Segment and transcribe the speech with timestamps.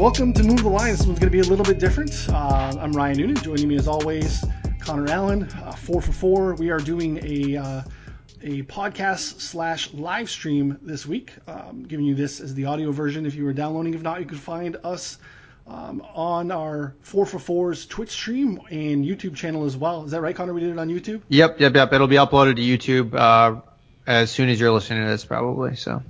[0.00, 0.92] Welcome to Move the Line.
[0.92, 2.26] This one's going to be a little bit different.
[2.30, 3.36] Uh, I'm Ryan Noonan.
[3.36, 4.42] Joining me as always,
[4.78, 6.54] Connor Allen, uh, four for four.
[6.54, 7.82] We are doing a uh,
[8.42, 13.26] a podcast slash live stream this week, um, giving you this as the audio version.
[13.26, 15.18] If you were downloading, if not, you could find us
[15.66, 20.06] um, on our four for fours Twitch stream and YouTube channel as well.
[20.06, 20.54] Is that right, Connor?
[20.54, 21.20] We did it on YouTube.
[21.28, 21.92] Yep, yep, yep.
[21.92, 23.60] It'll be uploaded to YouTube uh,
[24.06, 25.76] as soon as you're listening to this, probably.
[25.76, 26.02] So.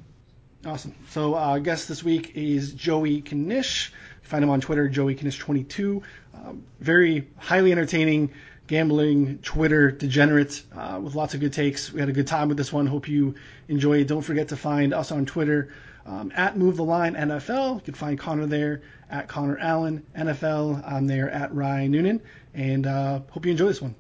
[0.65, 0.95] Awesome.
[1.09, 3.93] So uh, guest this week is Joey Knish.
[4.23, 6.03] Find him on Twitter, Joey Knish22.
[6.35, 8.31] Um, very highly entertaining
[8.67, 11.91] gambling Twitter degenerate uh, with lots of good takes.
[11.91, 12.87] We had a good time with this one.
[12.87, 13.37] Hope you
[13.69, 14.09] enjoy it.
[14.09, 15.73] Don't forget to find us on Twitter
[16.05, 17.77] um, at Move the Line NFL.
[17.77, 20.87] You can find Connor there at Connor Allen NFL.
[20.87, 22.21] I'm there at Ryan Noonan,
[22.53, 23.95] and uh, hope you enjoy this one.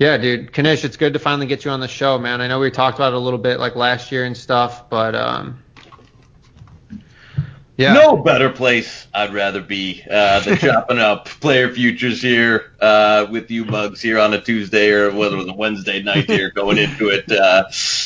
[0.00, 2.40] Yeah, dude, Knish, it's good to finally get you on the show, man.
[2.40, 5.14] I know we talked about it a little bit like last year and stuff, but
[5.14, 5.62] um,
[7.76, 7.92] yeah.
[7.92, 13.50] No better place I'd rather be uh, than chopping up player futures here uh, with
[13.50, 16.78] you mugs here on a Tuesday or whether it was a Wednesday night here going
[16.78, 17.64] into it uh,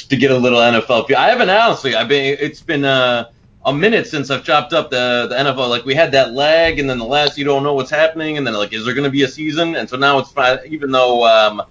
[0.08, 1.14] to get a little NFL.
[1.14, 1.94] I haven't honestly.
[1.94, 2.36] I've been.
[2.40, 3.30] It's been uh,
[3.64, 5.70] a minute since I've chopped up the the NFL.
[5.70, 8.44] Like we had that lag, and then the last you don't know what's happening, and
[8.44, 9.76] then like is there going to be a season?
[9.76, 10.58] And so now it's fine.
[10.66, 11.62] even though um,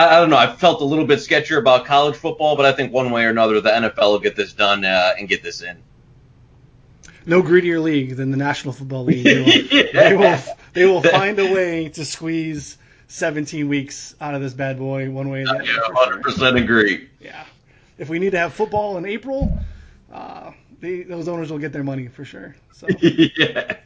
[0.00, 0.38] I, I, don't know.
[0.38, 3.28] I felt a little bit sketchier about college football, but I think one way or
[3.28, 5.76] another, the NFL will get this done uh, and get this in.
[7.26, 9.24] No greedier league than the National Football League.
[9.24, 9.92] They will, yeah.
[9.92, 10.38] they will,
[10.72, 15.28] they will find a way to squeeze 17 weeks out of this bad boy one
[15.28, 15.64] way or the other.
[15.64, 16.56] Yeah, 100% sure.
[16.56, 17.10] agree.
[17.20, 17.44] Yeah.
[17.98, 19.52] If we need to have football in April,
[20.10, 22.56] uh, they, those owners will get their money for sure.
[22.72, 22.86] So.
[23.00, 23.76] yeah.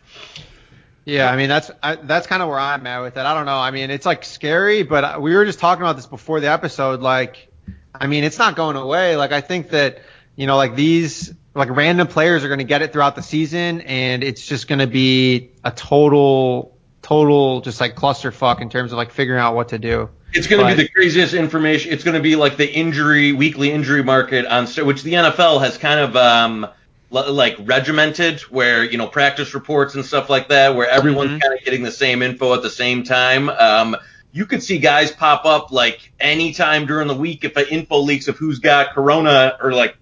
[1.05, 3.21] Yeah, I mean that's I, that's kind of where I'm at with it.
[3.21, 3.59] I don't know.
[3.59, 7.01] I mean, it's like scary, but we were just talking about this before the episode.
[7.01, 7.49] Like,
[7.95, 9.17] I mean, it's not going away.
[9.17, 10.03] Like, I think that
[10.37, 13.83] you know, like these like random players are going to get it throughout the season,
[13.83, 18.97] and it's just going to be a total, total just like clusterfuck in terms of
[18.97, 20.09] like figuring out what to do.
[20.33, 21.93] It's going to be the craziest information.
[21.93, 25.79] It's going to be like the injury weekly injury market on which the NFL has
[25.79, 26.67] kind of um
[27.15, 31.39] like regimented where you know practice reports and stuff like that where everyone's mm-hmm.
[31.39, 33.49] kind of getting the same info at the same time.
[33.49, 33.97] Um,
[34.33, 38.27] you could see guys pop up like anytime during the week if an info leaks
[38.27, 39.97] of who's got corona or like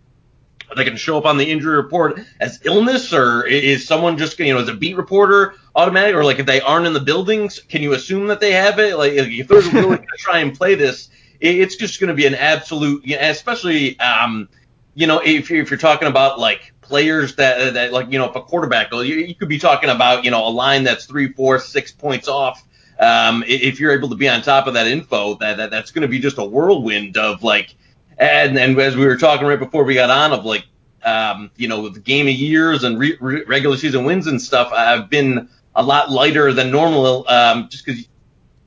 [0.74, 4.54] they can show up on the injury report as illness or is someone just you
[4.54, 6.14] know as a beat reporter automatic?
[6.14, 8.96] Or like if they aren't in the buildings can you assume that they have it?
[8.96, 11.10] Like if they're really going to try and play this
[11.42, 14.48] it's just going to be an absolute especially um
[14.94, 18.28] you know if you're, if you're talking about like players that that like you know
[18.28, 21.32] if a quarterback you, you could be talking about you know a line that's three,
[21.32, 22.62] four, six points off.
[23.00, 26.02] Um, if you're able to be on top of that info, that, that that's going
[26.02, 27.74] to be just a whirlwind of like,
[28.18, 30.66] and and as we were talking right before we got on of like,
[31.02, 34.40] um, you know, with the game of years and re- re- regular season wins and
[34.40, 38.06] stuff, I've been a lot lighter than normal, um, just because you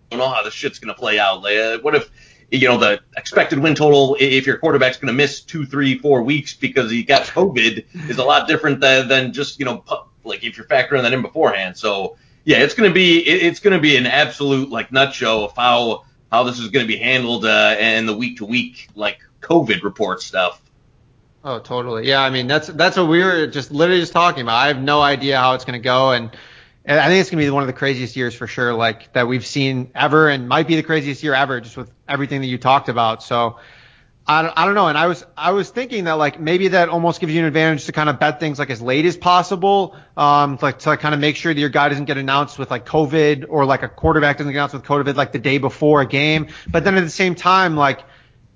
[0.10, 1.44] don't know how the shit's going to play out.
[1.44, 2.10] Like, uh, what if
[2.52, 6.22] you know, the expected win total, if your quarterback's going to miss two, three, four
[6.22, 9.84] weeks because he got COVID, is a lot different than, than just, you know,
[10.24, 11.78] like if you're factoring that in beforehand.
[11.78, 15.46] So, yeah, it's going to be, it's going to be an absolute, like, nut show
[15.46, 18.90] of how, how this is going to be handled, uh, and the week to week,
[18.96, 20.62] like, COVID report stuff.
[21.44, 22.08] Oh, totally.
[22.08, 24.56] Yeah, I mean, that's, that's what we were just literally just talking about.
[24.56, 26.12] I have no idea how it's going to go.
[26.12, 26.32] And,
[26.86, 29.28] and I think it's gonna be one of the craziest years for sure, like that
[29.28, 32.58] we've seen ever, and might be the craziest year ever, just with everything that you
[32.58, 33.24] talked about.
[33.24, 33.58] So
[34.28, 34.88] I don't, I don't know.
[34.88, 37.86] And I was I was thinking that like maybe that almost gives you an advantage
[37.86, 41.22] to kind of bet things like as late as possible, um, like to kind of
[41.22, 44.38] make sure that your guy doesn't get announced with like COVID or like a quarterback
[44.38, 46.48] doesn't get announced with COVID like the day before a game.
[46.68, 48.02] But then at the same time, like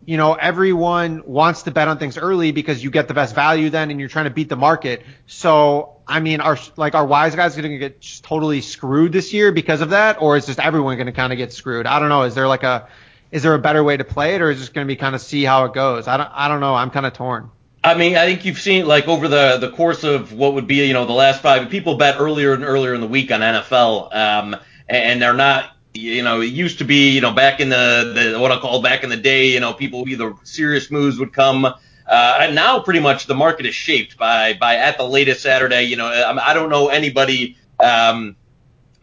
[0.09, 3.69] you know, everyone wants to bet on things early because you get the best value
[3.69, 5.03] then and you're trying to beat the market.
[5.27, 9.51] So, I mean, are like our wise guys going to get totally screwed this year
[9.51, 11.85] because of that, or is just everyone going to kind of get screwed?
[11.85, 12.23] I don't know.
[12.23, 12.87] Is there like a
[13.29, 14.95] is there a better way to play it, or is it just going to be
[14.95, 16.07] kind of see how it goes?
[16.07, 16.73] I don't I don't know.
[16.73, 17.51] I'm kind of torn.
[17.83, 20.87] I mean, I think you've seen like over the the course of what would be
[20.87, 24.15] you know the last five people bet earlier and earlier in the week on NFL,
[24.15, 24.55] um,
[24.87, 28.39] and they're not you know, it used to be, you know, back in the, the
[28.39, 31.65] what I call back in the day, you know, people either serious moves would come.
[31.65, 35.83] Uh, and now pretty much the market is shaped by, by at the latest Saturday,
[35.83, 38.35] you know, I, I don't know anybody, um,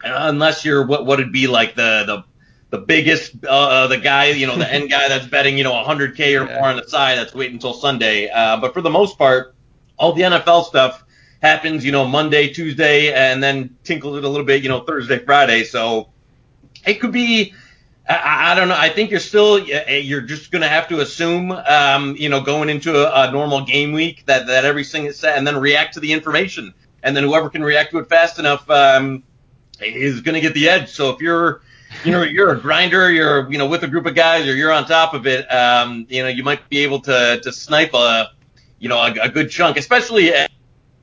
[0.03, 2.23] unless you're what, what would be like the, the,
[2.69, 6.41] the biggest, uh, the guy, you know, the end guy that's betting, you know, 100K
[6.41, 6.59] or yeah.
[6.59, 8.29] more on the side that's waiting until Sunday.
[8.29, 9.55] Uh, but for the most part,
[9.97, 11.03] all the NFL stuff
[11.41, 15.19] happens, you know, Monday, Tuesday, and then tinkles it a little bit, you know, Thursday,
[15.19, 15.63] Friday.
[15.63, 16.09] So,
[16.87, 17.53] it could be.
[18.09, 18.77] I, don't know.
[18.77, 22.69] I think you're still you're just going to have to assume, um, you know, going
[22.69, 25.99] into a, a, normal game week that that everything is set, and then react to
[25.99, 26.73] the information
[27.03, 29.23] and then whoever can react to it fast enough um,
[29.81, 30.89] is going to get the edge.
[30.89, 31.61] So if you're
[32.03, 34.73] you know, you're a grinder, you're, you know, with a group of guys or you're
[34.73, 38.31] on top of it, um, you know, you might be able to, to snipe a,
[38.79, 40.33] you know, a, a good chunk, especially,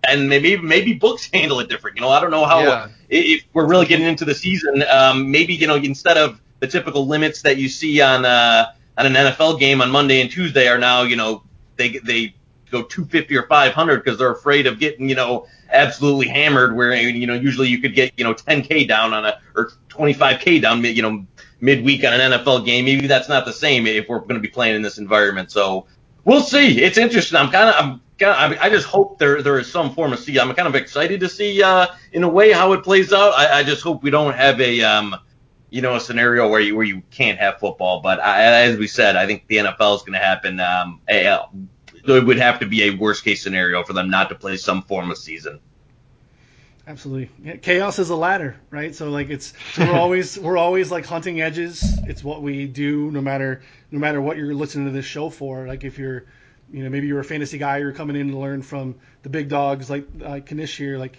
[0.09, 1.97] and maybe, maybe books handle it different.
[1.97, 2.89] You know, I don't know how, yeah.
[3.09, 7.07] if we're really getting into the season, um, maybe, you know, instead of the typical
[7.07, 10.79] limits that you see on, uh, on an NFL game on Monday and Tuesday are
[10.79, 11.43] now, you know,
[11.77, 12.35] they, they
[12.71, 17.27] go 250 or 500 because they're afraid of getting, you know, absolutely hammered where, you
[17.27, 21.03] know, usually you could get, you know, 10K down on a, or 25K down, you
[21.03, 21.27] know,
[21.61, 22.85] midweek on an NFL game.
[22.85, 25.51] Maybe that's not the same if we're going to be playing in this environment.
[25.51, 25.87] So
[26.25, 26.83] we'll see.
[26.83, 27.39] It's interesting.
[27.39, 30.19] I'm kind of, I'm kind of, I just hope there, there is some form of
[30.19, 30.39] see.
[30.39, 33.33] I'm kind of excited to see, uh, in a way how it plays out.
[33.35, 35.17] I, I just hope we don't have a, um,
[35.71, 38.01] you know, a scenario where you where you can't have football.
[38.01, 40.61] But I, as we said, I think the NFL is going to happen.
[40.61, 41.49] Um, a,
[42.07, 44.83] it would have to be a worst case scenario for them not to play some
[44.83, 45.61] form of season.
[46.87, 47.31] Absolutely.
[47.43, 48.95] Yeah, chaos is a ladder, right?
[48.95, 51.83] So like it's we're always we're always like hunting edges.
[52.07, 55.67] It's what we do no matter no matter what you're listening to this show for.
[55.67, 56.27] Like if you're
[56.75, 59.49] you know maybe you're a fantasy guy, you're coming in to learn from the big
[59.49, 60.99] dogs like Knish here.
[60.99, 61.17] Like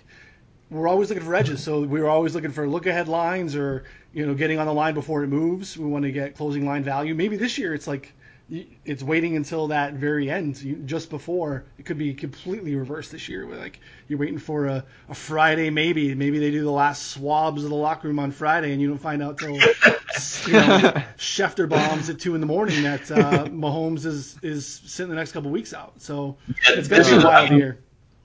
[0.70, 1.64] we're always looking for edges.
[1.64, 4.74] So we are always looking for look ahead lines or you know getting on the
[4.74, 5.78] line before it moves.
[5.78, 7.16] We want to get closing line value.
[7.16, 8.12] Maybe this year it's like
[8.50, 11.66] it's waiting until that very end, just before.
[11.80, 13.48] It could be completely reversed this year.
[13.48, 17.70] Like you're waiting for a, a Friday, maybe maybe they do the last swabs of
[17.70, 19.62] the locker room on Friday, and you don't find out till you know
[21.18, 25.32] Schefter bombs at two in the morning that uh, Mahomes is is sitting the next
[25.32, 25.94] couple weeks out.
[25.98, 27.80] So yeah, it's gonna be a wild year.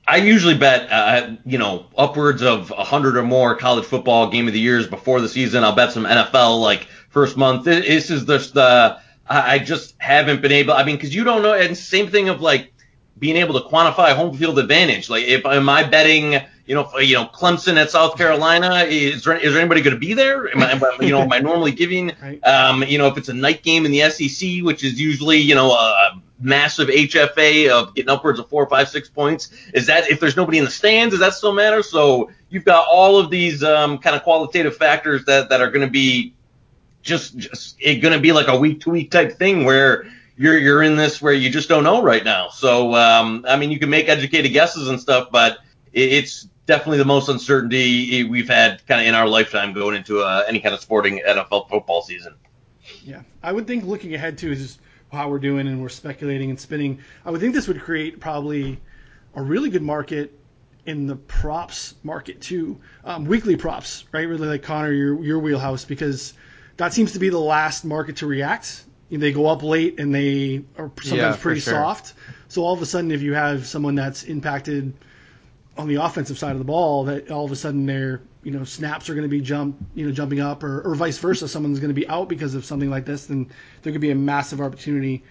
[0.07, 4.49] I usually bet, uh, you know, upwards of a hundred or more college football game
[4.49, 5.63] of the years before the season.
[5.63, 7.65] I'll bet some NFL like first month.
[7.65, 8.99] This is just the
[9.31, 10.73] I just haven't been able.
[10.73, 11.55] I mean, because you don't know.
[11.55, 12.73] And same thing of like
[13.17, 15.09] being able to quantify home field advantage.
[15.09, 16.33] Like, if am I betting,
[16.67, 18.87] you know, you know, Clemson at South Carolina?
[18.89, 20.49] Is there is there anybody going to be there?
[20.49, 22.13] Am I, you know, am I normally giving?
[22.43, 25.55] Um, you know, if it's a night game in the SEC, which is usually, you
[25.55, 30.21] know, a massive HFA of getting upwards of four, five, six points, is that if
[30.21, 31.83] there's nobody in the stands, does that still matter?
[31.83, 35.87] So you've got all of these um, kind of qualitative factors that that are going
[35.87, 36.35] to be
[37.03, 40.07] just just it going to be like a week to week type thing where
[40.37, 42.49] you're you're in this where you just don't know right now.
[42.49, 45.59] So um, I mean, you can make educated guesses and stuff, but
[45.93, 50.21] it, it's definitely the most uncertainty we've had kind of in our lifetime going into
[50.21, 52.35] uh, any kind of sporting NFL football season.
[53.05, 54.79] Yeah, I would think looking ahead to is
[55.13, 57.01] how we're doing and we're speculating and spinning.
[57.25, 58.81] I would think this would create probably
[59.35, 60.39] a really good market
[60.87, 64.27] in the props market too, um, weekly props, right?
[64.27, 66.33] Really like Connor, your your wheelhouse because
[66.81, 68.85] that seems to be the last market to react.
[69.11, 71.75] They go up late and they are sometimes yeah, pretty sure.
[71.75, 72.15] soft.
[72.49, 74.95] So all of a sudden, if you have someone that's impacted
[75.77, 78.65] on the offensive side of the ball, that all of a sudden their you know
[78.65, 81.81] snaps are going to be jump you know jumping up, or, or vice versa, someone's
[81.81, 83.51] going to be out because of something like this, then
[83.83, 85.23] there could be a massive opportunity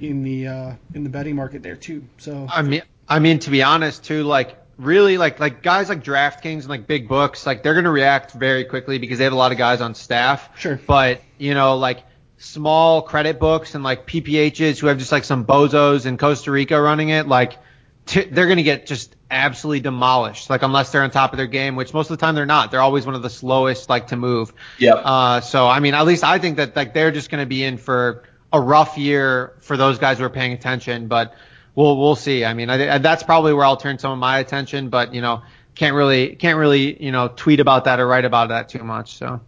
[0.00, 2.04] in the uh, in the betting market there too.
[2.16, 6.04] So I mean, I mean to be honest too, like really like like guys like
[6.04, 9.36] DraftKings and like big books, like they're gonna react very quickly because they have a
[9.36, 10.48] lot of guys on staff.
[10.58, 10.80] Sure.
[10.86, 12.02] But you know, like
[12.38, 16.80] small credit books and like PPHs who have just like some bozos in Costa Rica
[16.80, 17.58] running it, like
[18.04, 20.50] t- they're gonna get just absolutely demolished.
[20.50, 22.70] Like unless they're on top of their game, which most of the time they're not.
[22.70, 24.52] They're always one of the slowest like to move.
[24.78, 24.94] Yeah.
[24.94, 27.78] Uh, so I mean, at least I think that like they're just gonna be in
[27.78, 31.34] for a rough year for those guys who are paying attention, but
[31.76, 32.44] we'll we'll see.
[32.44, 35.42] I mean, I, that's probably where I'll turn some of my attention, but you know,
[35.76, 39.14] can't really can't really you know tweet about that or write about that too much.
[39.16, 39.40] So.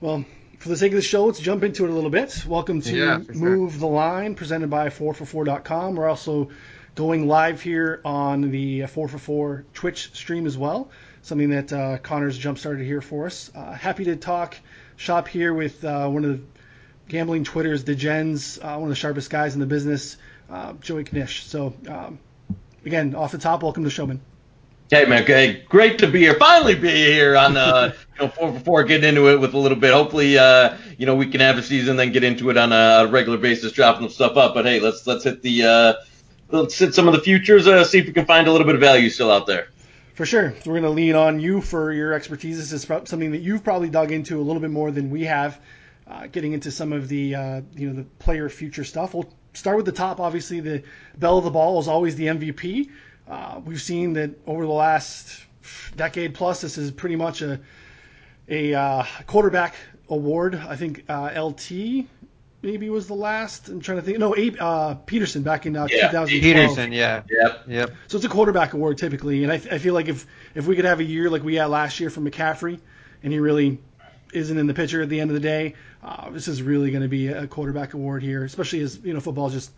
[0.00, 0.24] Well,
[0.58, 2.44] for the sake of the show, let's jump into it a little bit.
[2.46, 3.80] Welcome to yeah, Move sure.
[3.80, 5.94] the Line, presented by 4for4.com.
[5.94, 6.50] We're also
[6.94, 10.90] going live here on the 4for4 Twitch stream as well,
[11.22, 13.50] something that uh, Connor's jump started here for us.
[13.54, 14.56] Uh, happy to talk
[14.96, 16.40] shop here with uh, one of the
[17.08, 20.16] gambling Twitter's Degens, uh, one of the sharpest guys in the business,
[20.54, 21.44] uh, Joey Knish.
[21.44, 22.18] So um,
[22.84, 24.20] again, off the top, welcome to Showman.
[24.90, 26.34] Hey man, okay, great to be here.
[26.34, 29.78] Finally be here on uh, you know four before getting into it with a little
[29.78, 29.92] bit.
[29.92, 33.08] Hopefully, uh, you know we can have a season, then get into it on a
[33.10, 34.54] regular basis, dropping some stuff up.
[34.54, 35.94] But hey, let's let's hit the uh,
[36.50, 38.74] let's hit some of the futures, uh, see if we can find a little bit
[38.74, 39.68] of value still out there.
[40.14, 40.54] For sure.
[40.62, 42.56] So we're going to lean on you for your expertise.
[42.56, 45.60] This is something that you've probably dug into a little bit more than we have,
[46.06, 49.14] uh, getting into some of the uh, you know the player future stuff.
[49.14, 50.20] We'll start with the top.
[50.20, 50.82] Obviously, the
[51.16, 52.90] bell of the ball is always the MVP.
[53.28, 55.42] Uh, we've seen that over the last
[55.96, 57.60] decade plus, this is pretty much a
[58.48, 59.74] a uh, quarterback
[60.10, 60.54] award.
[60.54, 62.06] I think uh, LT
[62.62, 63.68] maybe was the last.
[63.68, 64.18] I'm trying to think.
[64.18, 66.28] No, Abe, uh, Peterson back in uh, Yeah, 2012.
[66.28, 67.22] Peterson, yeah.
[67.30, 67.64] Yep.
[67.68, 67.90] Yep.
[68.08, 70.84] So it's a quarterback award typically, and I, I feel like if if we could
[70.84, 72.80] have a year like we had last year from McCaffrey,
[73.22, 73.78] and he really
[74.32, 77.02] isn't in the picture at the end of the day, uh, this is really going
[77.02, 79.70] to be a quarterback award here, especially as you know football is just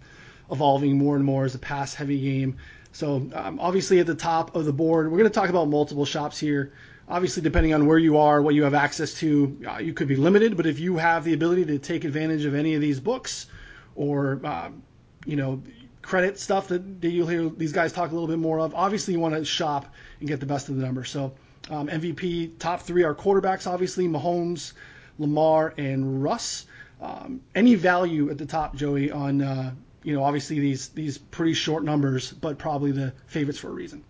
[0.50, 2.56] evolving more and more as a pass heavy game.
[2.92, 6.04] So um, obviously at the top of the board, we're going to talk about multiple
[6.04, 6.72] shops here.
[7.08, 10.16] Obviously, depending on where you are, what you have access to, uh, you could be
[10.16, 10.56] limited.
[10.56, 13.46] But if you have the ability to take advantage of any of these books,
[13.94, 14.82] or um,
[15.24, 15.62] you know
[16.02, 19.14] credit stuff that, that you'll hear these guys talk a little bit more of, obviously
[19.14, 21.10] you want to shop and get the best of the numbers.
[21.10, 21.34] So
[21.68, 24.72] um, MVP top three are quarterbacks, obviously Mahomes,
[25.18, 26.66] Lamar, and Russ.
[27.00, 31.54] Um, any value at the top, Joey, on uh, you know obviously these these pretty
[31.54, 34.04] short numbers, but probably the favorites for a reason.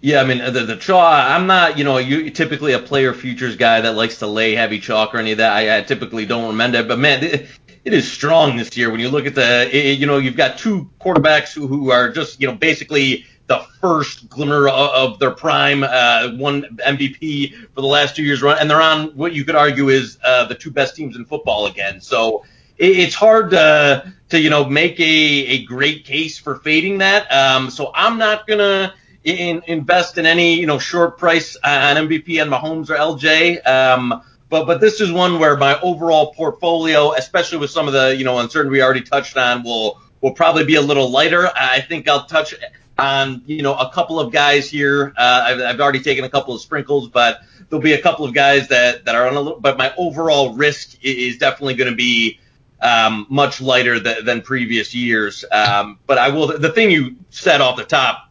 [0.00, 1.30] Yeah, I mean the the chalk.
[1.30, 4.80] I'm not, you know, you typically a player futures guy that likes to lay heavy
[4.80, 5.52] chalk or any of that.
[5.52, 7.46] I, I typically don't recommend it, but man, it,
[7.84, 8.90] it is strong this year.
[8.90, 12.10] When you look at the, it, you know, you've got two quarterbacks who, who are
[12.10, 17.82] just, you know, basically the first glimmer of, of their prime, uh, one MVP for
[17.82, 20.54] the last two years run, and they're on what you could argue is uh, the
[20.54, 22.00] two best teams in football again.
[22.00, 22.44] So
[22.78, 27.30] it, it's hard to, to, you know, make a, a great case for fading that.
[27.30, 28.94] Um, so I'm not gonna
[29.24, 33.66] in, invest in any, you know, short price on MVP and Mahomes or LJ.
[33.66, 38.16] Um, but but this is one where my overall portfolio, especially with some of the
[38.16, 41.50] you know uncertainty we already touched on, will will probably be a little lighter.
[41.54, 42.54] I think I'll touch
[42.98, 45.12] on you know a couple of guys here.
[45.16, 48.34] Uh, I've, I've already taken a couple of sprinkles, but there'll be a couple of
[48.34, 49.60] guys that that are on a little.
[49.60, 52.38] But my overall risk is definitely going to be
[52.80, 55.44] um, much lighter than, than previous years.
[55.50, 56.58] Um, but I will.
[56.58, 58.28] The thing you said off the top,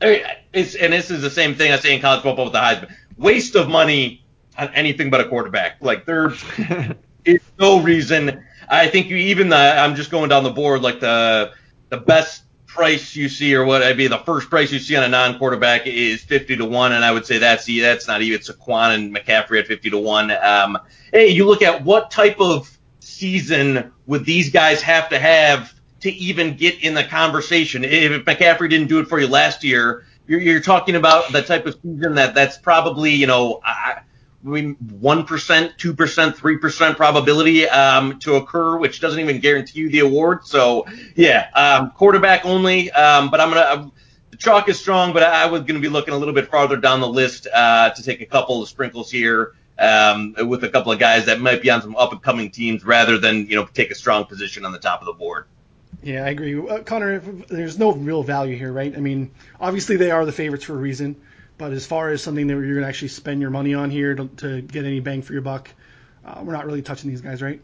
[0.00, 2.94] it's, and this is the same thing I say in college football with the Heisman.
[3.16, 4.24] Waste of money
[4.58, 5.78] on anything but a quarterback.
[5.80, 6.32] Like there
[7.24, 8.44] is no reason.
[8.68, 11.52] I think you even the, I'm just going down the board like the
[11.90, 12.43] the best
[12.74, 15.86] price you see or what I'd be the first price you see on a non-quarterback
[15.86, 19.60] is 50 to 1 and I would say that's that's not even Saquon and McCaffrey
[19.60, 20.78] at 50 to 1 um
[21.12, 26.12] hey you look at what type of season would these guys have to have to
[26.12, 27.84] even get in the conversation?
[27.84, 31.66] If McCaffrey didn't do it for you last year you're, you're talking about the type
[31.66, 34.00] of season that that's probably you know I,
[34.46, 40.46] I 1%, 2%, 3% probability um, to occur, which doesn't even guarantee you the award.
[40.46, 42.90] So, yeah, um, quarterback only.
[42.90, 43.92] Um, but I'm going to,
[44.30, 47.00] the chalk is strong, but I was to be looking a little bit farther down
[47.00, 50.98] the list uh, to take a couple of sprinkles here um, with a couple of
[50.98, 53.90] guys that might be on some up and coming teams rather than, you know, take
[53.90, 55.46] a strong position on the top of the board.
[56.02, 56.58] Yeah, I agree.
[56.58, 58.94] Uh, Connor, there's no real value here, right?
[58.94, 61.16] I mean, obviously they are the favorites for a reason.
[61.56, 64.14] But as far as something that you're going to actually spend your money on here
[64.14, 65.70] to, to get any bang for your buck,
[66.24, 67.60] uh, we're not really touching these guys, right?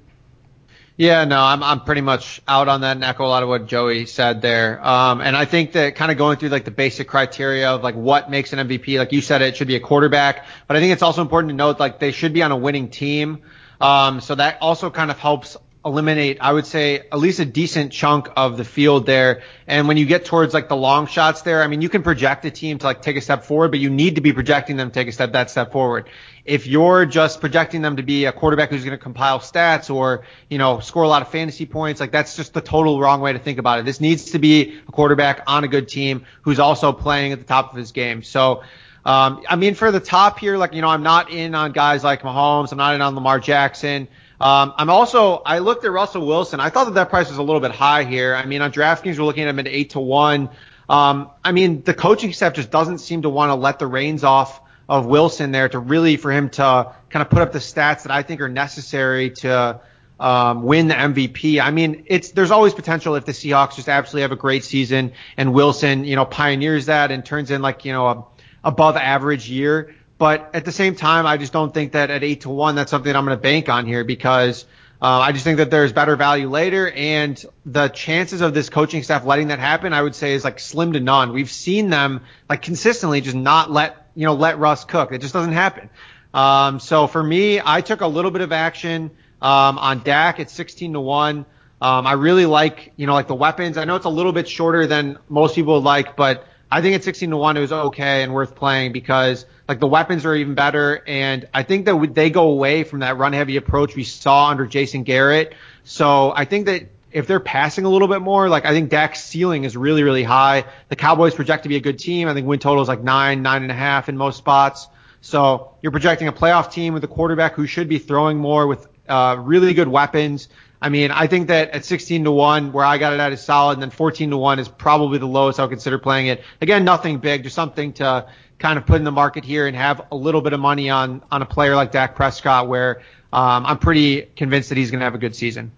[0.97, 3.66] Yeah, no, I'm I'm pretty much out on that and echo a lot of what
[3.66, 4.87] Joey said there.
[4.87, 7.94] Um, and I think that kind of going through like the basic criteria of like
[7.94, 10.44] what makes an MVP, like you said, it should be a quarterback.
[10.66, 12.90] But I think it's also important to note like they should be on a winning
[12.90, 13.42] team.
[13.80, 17.93] Um, so that also kind of helps eliminate, I would say, at least a decent
[17.93, 19.43] chunk of the field there.
[19.67, 22.45] And when you get towards like the long shots there, I mean, you can project
[22.45, 24.91] a team to like take a step forward, but you need to be projecting them
[24.91, 26.11] to take a step that step forward.
[26.45, 30.25] If you're just projecting them to be a quarterback who's going to compile stats or,
[30.51, 33.33] you know, score a lot of fantasy points, like that's just the total wrong way
[33.33, 33.87] to think about it.
[33.87, 37.47] This needs to be a quarterback on a good team who's also playing at the
[37.47, 38.23] top of his game.
[38.23, 38.63] So,
[39.05, 42.05] um, I mean, for the top here, like, you know, I'm not in on guys
[42.05, 42.71] like Mahomes.
[42.71, 44.09] I'm not in on Lamar Jackson.
[44.40, 46.61] Um, I'm also, I looked at Russell Wilson.
[46.61, 48.35] I thought that that price was a little bit high here.
[48.35, 50.49] I mean, on DraftKings, we're looking at him at eight to one.
[50.88, 54.25] Um, I mean, the coaching staff just doesn't seem to want to let the reins
[54.25, 58.02] off of Wilson there to really for him to kind of put up the stats
[58.02, 59.80] that I think are necessary to
[60.18, 61.62] um, win the MVP.
[61.62, 65.12] I mean, it's there's always potential if the Seahawks just absolutely have a great season
[65.37, 68.25] and Wilson, you know, pioneers that and turns in like you know a
[68.64, 69.94] above average year.
[70.21, 72.91] But at the same time, I just don't think that at eight to one, that's
[72.91, 74.67] something I'm going to bank on here because
[75.00, 79.03] uh, I just think that there's better value later, and the chances of this coaching
[79.03, 81.33] staff letting that happen, I would say, is like slim to none.
[81.33, 85.11] We've seen them like consistently just not let you know let Russ cook.
[85.11, 85.89] It just doesn't happen.
[86.35, 90.50] Um, so for me, I took a little bit of action um, on Dak at
[90.50, 91.47] 16 to one.
[91.81, 93.79] Um, I really like you know like the weapons.
[93.79, 96.95] I know it's a little bit shorter than most people would like, but I think
[96.95, 100.35] at 16 to one it was okay and worth playing because like the weapons are
[100.35, 104.05] even better, and I think that they go away from that run heavy approach we
[104.05, 105.55] saw under Jason Garrett.
[105.85, 109.23] So I think that if they're passing a little bit more, like I think Dak's
[109.23, 110.65] ceiling is really really high.
[110.89, 112.29] The Cowboys project to be a good team.
[112.29, 114.87] I think win total is like nine nine and a half in most spots.
[115.23, 118.87] So you're projecting a playoff team with a quarterback who should be throwing more with
[119.09, 120.49] uh, really good weapons.
[120.83, 123.43] I mean, I think that at 16 to 1, where I got it at is
[123.43, 126.43] solid, and then 14 to 1 is probably the lowest I'll consider playing it.
[126.63, 128.27] Again, nothing big, just something to
[128.59, 131.23] kind of put in the market here and have a little bit of money on
[131.31, 135.05] on a player like Dak Prescott, where um, I'm pretty convinced that he's going to
[135.05, 135.73] have a good season.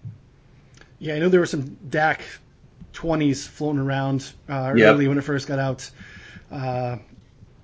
[0.99, 2.23] Yeah, I know there were some Dak
[2.93, 4.95] 20s floating around uh, yep.
[4.95, 5.91] early when it first got out.
[6.51, 6.99] Uh,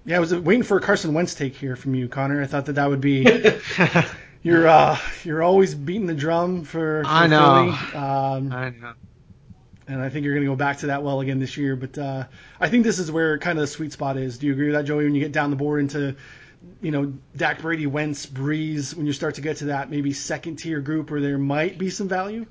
[0.05, 2.43] yeah, I was waiting for a Carson Wentz take here from you, Connor.
[2.43, 3.25] I thought that that would be
[4.43, 7.73] you're uh, you're always beating the drum for, for I know.
[7.73, 8.03] Philly.
[8.03, 8.93] Um, I know.
[9.89, 11.75] And I think you're going to go back to that well again this year.
[11.75, 12.25] But uh,
[12.61, 14.37] I think this is where kind of the sweet spot is.
[14.37, 15.05] Do you agree with that, Joey?
[15.05, 16.15] When you get down the board into,
[16.83, 20.57] you know, Dak Brady, Wentz, Brees, when you start to get to that maybe second
[20.57, 22.45] tier group where there might be some value.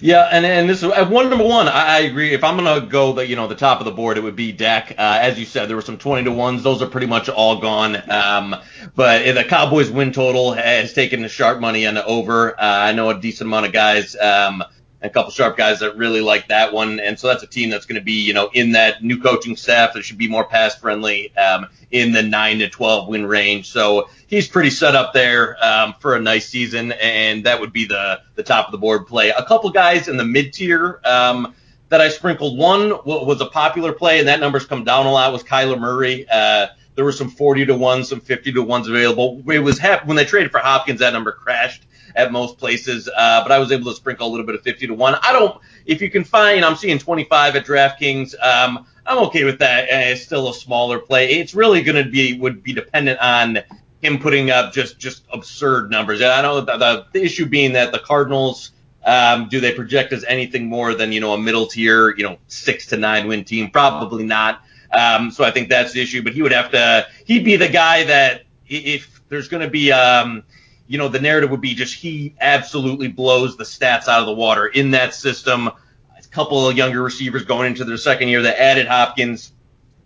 [0.00, 1.68] Yeah, and and this is at one number one.
[1.68, 2.32] I, I, agree.
[2.32, 4.52] If I'm gonna go the you know the top of the board, it would be
[4.52, 4.92] Dak.
[4.92, 6.62] Uh, as you said, there were some 20 to ones.
[6.62, 7.96] Those are pretty much all gone.
[8.10, 8.56] Um,
[8.94, 12.52] but the Cowboys win total has taken the sharp money on the over.
[12.52, 14.16] Uh, I know a decent amount of guys.
[14.16, 14.64] Um,
[15.02, 17.00] a couple sharp guys that really like that one.
[17.00, 19.56] And so that's a team that's going to be, you know, in that new coaching
[19.56, 23.70] staff that should be more pass friendly, um, in the nine to 12 win range.
[23.70, 26.92] So he's pretty set up there, um, for a nice season.
[26.92, 29.30] And that would be the, the top of the board play.
[29.30, 31.54] A couple guys in the mid tier, um,
[31.88, 32.56] that I sprinkled.
[32.56, 35.30] One was a popular play, and that number's come down a lot.
[35.30, 36.26] Was Kyler Murray?
[36.26, 39.42] Uh, there were some 40 to ones, some 50 to ones available.
[39.46, 43.08] It was when they traded for Hopkins, that number crashed at most places.
[43.08, 45.14] Uh, but I was able to sprinkle a little bit of 50 to 1.
[45.22, 48.34] I don't, if you can find, I'm seeing 25 at DraftKings.
[48.40, 49.88] Um, I'm okay with that.
[49.90, 51.34] It's still a smaller play.
[51.34, 53.58] It's really going to be, would be dependent on
[54.00, 56.22] him putting up just, just absurd numbers.
[56.22, 58.72] I know the, the, the issue being that the Cardinals,
[59.04, 62.38] um, do they project as anything more than, you know, a middle tier, you know,
[62.48, 63.70] six to nine win team?
[63.70, 64.62] Probably not.
[64.92, 67.68] Um, so I think that's the issue, but he would have to, he'd be the
[67.68, 70.44] guy that if there's going to be, um,
[70.86, 74.34] you know, the narrative would be just he absolutely blows the stats out of the
[74.34, 75.68] water in that system.
[75.68, 79.52] A couple of younger receivers going into their second year that added Hopkins.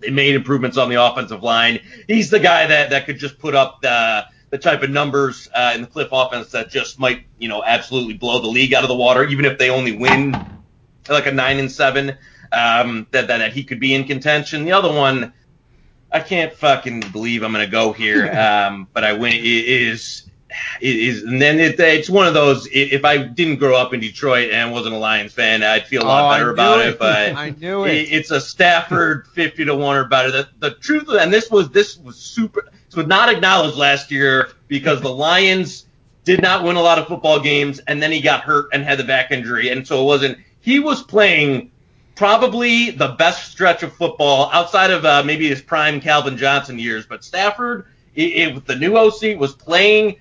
[0.01, 1.81] They made improvements on the offensive line.
[2.07, 5.73] He's the guy that, that could just put up the, the type of numbers uh,
[5.75, 8.89] in the Kliff offense that just might, you know, absolutely blow the league out of
[8.89, 10.37] the water, even if they only win
[11.09, 12.17] like a nine and seven.
[12.53, 14.65] Um, that, that that he could be in contention.
[14.65, 15.33] The other one,
[16.12, 20.26] I can't fucking believe I'm gonna go here, um, but I win is
[20.81, 22.69] is and then it, it's one of those.
[22.71, 26.05] If I didn't grow up in Detroit and wasn't a Lions fan, I'd feel a
[26.05, 26.89] lot oh, better about it.
[26.89, 26.99] it.
[26.99, 27.95] But I knew it.
[27.95, 28.13] it.
[28.13, 30.31] It's a Stafford 50 to one or better.
[30.31, 32.69] The, the truth, and this was this was super.
[32.87, 35.87] This was not acknowledged last year because the Lions
[36.25, 38.99] did not win a lot of football games, and then he got hurt and had
[38.99, 40.39] the back injury, and so it wasn't.
[40.61, 41.71] He was playing
[42.15, 47.07] probably the best stretch of football outside of uh, maybe his prime Calvin Johnson years,
[47.07, 47.87] but Stafford.
[48.15, 50.17] It, it, the new OC was playing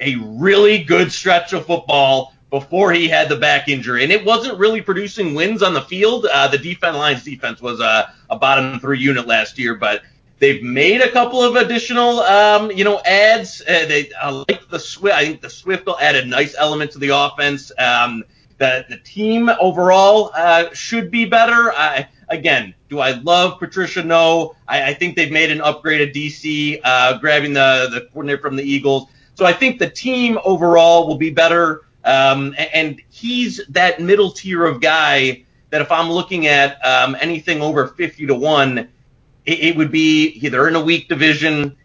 [0.00, 4.58] a really good stretch of football before he had the back injury, and it wasn't
[4.58, 6.26] really producing wins on the field.
[6.26, 10.02] Uh, the defense line's defense was a, a bottom three unit last year, but
[10.38, 13.62] they've made a couple of additional, um, you know, ads.
[13.62, 15.16] Uh, they I like the Swift.
[15.16, 17.72] I think the Swift will add a nice element to the offense.
[17.78, 18.24] Um,
[18.58, 21.72] the the team overall uh, should be better.
[21.72, 24.02] I, again, do I love Patricia?
[24.02, 24.56] No.
[24.68, 28.56] I, I think they've made an upgrade at DC, uh, grabbing the the coordinator from
[28.56, 29.08] the Eagles.
[29.42, 31.80] So I think the team overall will be better.
[32.04, 37.60] Um, and he's that middle tier of guy that if I'm looking at um, anything
[37.60, 38.88] over 50 to 1, it,
[39.46, 41.76] it would be they're in a weak division.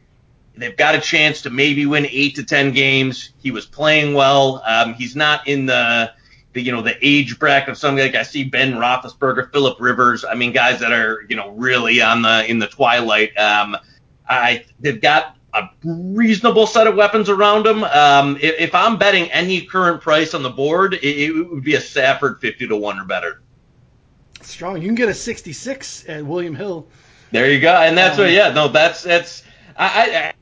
[0.56, 3.32] They've got a chance to maybe win eight to 10 games.
[3.42, 4.62] He was playing well.
[4.64, 6.14] Um, he's not in the,
[6.54, 10.24] the, you know, the age bracket of somebody like I see Ben Roethlisberger, Philip Rivers.
[10.24, 13.36] I mean, guys that are, you know, really on the, in the twilight.
[13.36, 13.76] Um,
[14.30, 17.84] I, they've got a reasonable set of weapons around him.
[17.84, 21.76] Um, if, if, I'm betting any current price on the board, it, it, would be
[21.76, 23.42] a Stafford 50 to 1 or better.
[24.42, 24.82] Strong.
[24.82, 26.88] You can get a 66 at William Hill.
[27.32, 27.76] There you go.
[27.76, 29.44] And that's um, what, yeah, no, that's, that's,
[29.76, 30.34] I,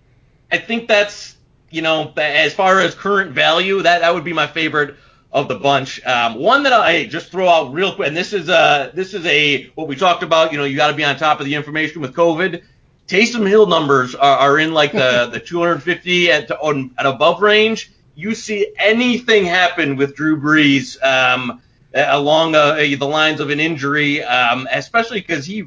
[0.51, 1.35] I, I think that's,
[1.71, 4.95] you know, as far as current value, that, that would be my favorite
[5.31, 6.05] of the bunch.
[6.05, 9.25] Um, one that I just throw out real quick, and this is, a this is
[9.25, 11.55] a, what we talked about, you know, you got to be on top of the
[11.55, 12.63] information with COVID.
[13.07, 17.91] Taysom Hill numbers are, are in like the, the 250 at, on, at above range.
[18.15, 21.61] You see anything happen with Drew Brees um,
[21.93, 25.63] along uh, the lines of an injury, um, especially because he,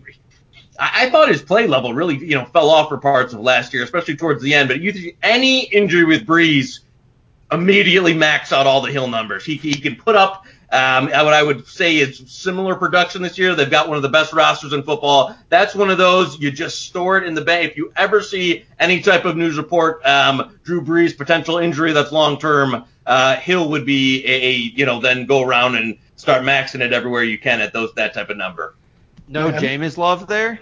[0.79, 3.73] I, I thought his play level really, you know, fell off for parts of last
[3.73, 4.69] year, especially towards the end.
[4.69, 6.81] But you see any injury with Brees,
[7.53, 9.45] immediately max out all the Hill numbers.
[9.45, 13.55] He, he can put up um, what I would say is similar production this year.
[13.55, 15.35] They've got one of the best rosters in football.
[15.49, 17.71] That's one of those you just store it in the bank.
[17.71, 22.13] If you ever see any type of news report, um, Drew Brees potential injury that's
[22.13, 26.43] long term, uh, Hill would be a, a you know then go around and start
[26.43, 28.75] maxing it everywhere you can at those that type of number.
[29.27, 29.61] No Yeah.
[29.61, 30.61] Jameis love there.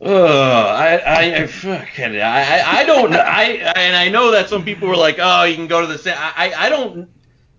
[0.00, 3.18] Oh, I, I, I, fucking, I, I- I don't, know.
[3.18, 5.98] I, and I know that some people were like, oh, you can go to the,
[5.98, 7.10] sa- I, I I don't,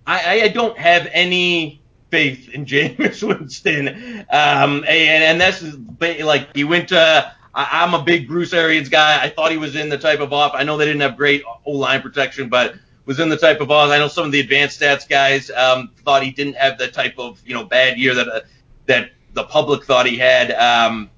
[0.10, 3.88] I, I don't have any faith in Jameis Winston.
[4.30, 5.64] Um, and, and that's
[6.00, 9.22] like, he went to, I, I'm a big Bruce Arians guy.
[9.22, 10.54] I thought he was in the type of off.
[10.56, 13.70] I know they didn't have great O line protection, but was in the type of
[13.72, 13.90] off.
[13.92, 17.16] I know some of the advanced stats guys, um, thought he didn't have the type
[17.18, 18.42] of, you know, bad year that, uh,
[18.88, 20.52] that the public thought he had.
[20.52, 21.10] Um,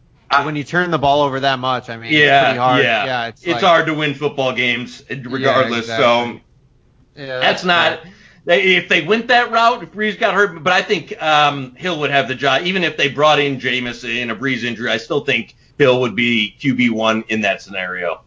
[0.44, 2.84] when you turn the ball over that much, I mean, it's yeah, pretty hard.
[2.84, 5.80] yeah, yeah it's, it's like- hard to win football games regardless.
[5.80, 6.04] exactly.
[6.04, 6.40] So
[7.22, 8.02] Yeah, that's not.
[8.44, 12.00] They, if they went that route, if Brees got hurt, but I think um, Hill
[12.00, 12.64] would have the job.
[12.64, 16.16] Even if they brought in Jameis in a Brees injury, I still think Hill would
[16.16, 18.24] be QB one in that scenario.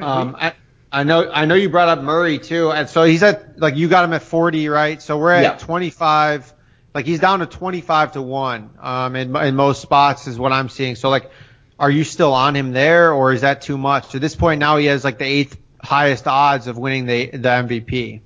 [0.00, 0.54] Um, I,
[0.90, 3.88] I know, I know you brought up Murray too, and so he's at like you
[3.88, 5.02] got him at 40, right?
[5.02, 5.56] So we're at Yeah.
[5.58, 6.54] 25.
[6.94, 10.68] Like he's down to 25 to one, um, in, in most spots is what I'm
[10.68, 10.94] seeing.
[10.94, 11.30] So like,
[11.78, 14.10] are you still on him there, or is that too much?
[14.10, 17.48] To this point now, he has like the eighth highest odds of winning the the
[17.48, 18.20] MVP.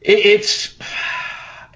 [0.00, 0.76] It's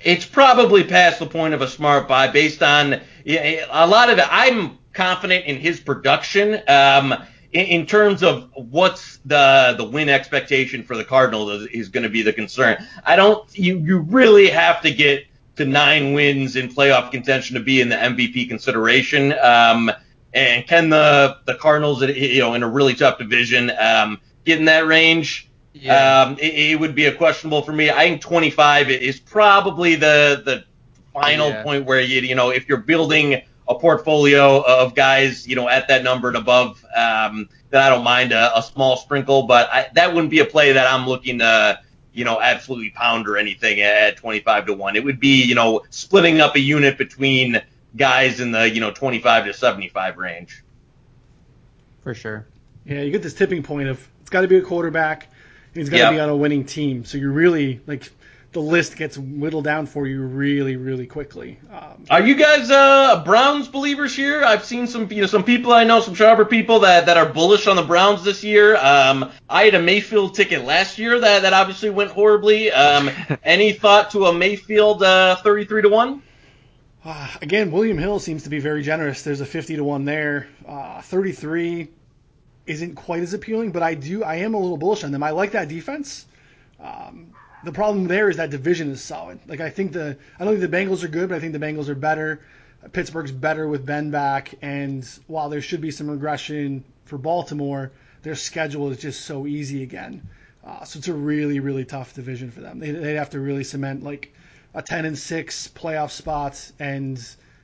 [0.03, 4.27] it's probably past the point of a smart buy based on a lot of it.
[4.31, 6.61] I'm confident in his production.
[6.69, 7.15] Um,
[7.53, 12.05] in, in terms of what's the the win expectation for the Cardinals is, is going
[12.05, 12.85] to be the concern.
[13.05, 13.47] I don't.
[13.57, 17.89] You you really have to get to nine wins in playoff contention to be in
[17.89, 19.35] the MVP consideration.
[19.39, 19.91] Um,
[20.33, 24.65] and can the the Cardinals, you know, in a really tough division, um, get in
[24.67, 25.49] that range?
[25.89, 27.91] Um, it, it would be a questionable for me.
[27.91, 30.65] I think 25 is probably the the
[31.13, 31.63] final Yeah.
[31.63, 35.87] point where you you know if you're building a portfolio of guys you know at
[35.89, 39.87] that number and above, um, then I don't mind a, a small sprinkle, but I,
[39.95, 41.81] that wouldn't be a play that I'm looking to
[42.13, 44.97] you know absolutely pound or anything at 25 to one.
[44.97, 47.63] It would be you know splitting up a unit between
[47.97, 50.65] guys in the you know 25 to 75 range.
[52.03, 52.47] For sure.
[52.85, 55.25] Yeah, you get this tipping point of it's got to be a quarterback.
[55.75, 56.13] and He's got to Yep.
[56.13, 57.05] be on a winning team.
[57.05, 58.09] So you're really like
[58.53, 61.59] the list gets whittled down for you really, really quickly.
[61.73, 64.45] Um, Are you guys uh, Browns believers here?
[64.45, 67.27] I've seen some you know some people I know, some sharper people that, that are
[67.29, 68.77] bullish on the Browns this year.
[68.77, 72.71] Um, I had a Mayfield ticket last year that, that obviously went horribly.
[72.71, 73.11] Um,
[73.43, 76.23] any thought to a Mayfield uh, 33 to one?
[77.05, 79.23] uh, again, William Hill seems to be very generous.
[79.23, 80.47] There's a 50 to one there.
[80.69, 81.89] Uh, 33
[82.67, 85.23] isn't quite as appealing, but I do I am a little bullish on them.
[85.23, 86.27] I like that defense.
[86.79, 87.33] Um,
[87.65, 89.39] the problem there is that division is solid.
[89.47, 91.59] Like I think the I don't think the Bengals are good, but I think the
[91.59, 92.41] Bengals are better.
[92.93, 97.93] Pittsburgh's better with Ben back, and while there should be some regression for Baltimore,
[98.23, 100.27] their schedule is just so easy again.
[100.65, 102.79] Uh, so it's a really really tough division for them.
[102.79, 104.33] They they have to really cement like
[104.75, 107.21] a 10 and 6 playoff spot and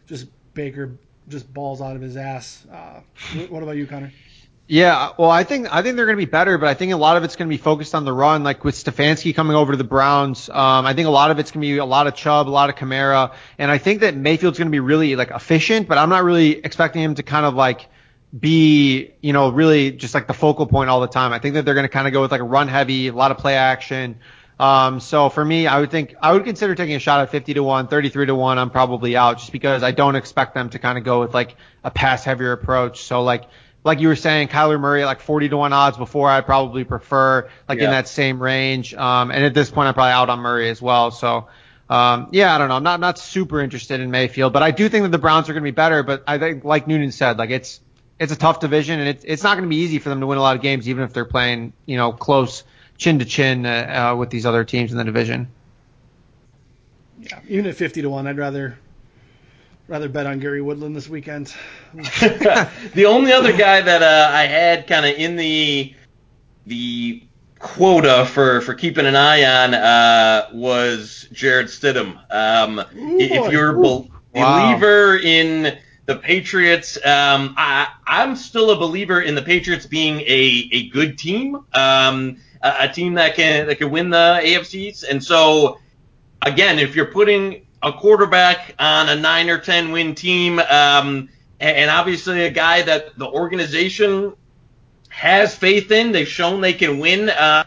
[0.06, 2.66] just Baker just balls out of his ass.
[2.70, 3.00] Uh,
[3.48, 4.12] what about you, Connor?
[4.68, 6.96] Yeah, well, I think I think they're going to be better, but I think a
[6.96, 8.42] lot of it's going to be focused on the run.
[8.42, 11.52] Like with Stefanski coming over to the Browns, um, I think a lot of it's
[11.52, 14.16] going to be a lot of Chubb, a lot of Kamara, and I think that
[14.16, 17.46] Mayfield's going to be really like efficient, but I'm not really expecting him to kind
[17.46, 17.88] of like
[18.36, 21.32] be, you know, really just like the focal point all the time.
[21.32, 23.12] I think that they're going to kind of go with like a run heavy, a
[23.12, 24.18] lot of play action.
[24.58, 27.54] Um, so for me, I would think I would consider taking a shot at 50
[27.54, 28.58] to 1, 33 to 1.
[28.58, 31.56] I'm probably out just because I don't expect them to kind of go with like
[31.84, 33.04] a pass heavier approach.
[33.04, 33.44] So like,
[33.86, 36.82] like you were saying, Kyler Murray at like 40 to 1 odds before, I probably
[36.82, 38.92] prefer like in that same range.
[38.92, 41.12] Um, and at this point, I'm probably out on Murray as well.
[41.12, 41.46] So,
[41.88, 42.74] um, yeah, I don't know.
[42.74, 45.52] I'm not, not super interested in Mayfield, but I do think that the Browns are
[45.52, 46.02] going to be better.
[46.02, 47.80] But I think, like Noonan said, like it's,
[48.18, 50.26] it's a tough division and it's, it's not going to be easy for them to
[50.26, 52.64] win a lot of games, even if they're playing, you know, close
[52.98, 55.46] chin to chin, uh, uh, with these other teams in the division.
[57.20, 58.78] Yeah, even at 50 to 1, I'd rather
[59.88, 61.54] rather bet on Gary Woodland this weekend.
[61.94, 65.94] the only other guy that uh, I had kind of in the
[66.66, 67.22] the
[67.58, 72.18] quota for, for keeping an eye on uh, was Jarrett Stidham.
[72.32, 74.76] Um, Ooh, if you're a bel- Wow.
[74.78, 80.68] believer in the Patriots, um, I, I'm still a believer in the Patriots being a,
[80.72, 85.24] a good team, um, a, a team that can that can win the AFCs, and
[85.24, 85.78] so
[86.42, 91.28] again, if you're putting a quarterback on a nine or ten win team, um,
[91.60, 94.34] and, obviously a guy that the organization
[95.08, 97.30] has faith in, they've shown they can win.
[97.30, 97.64] Uh,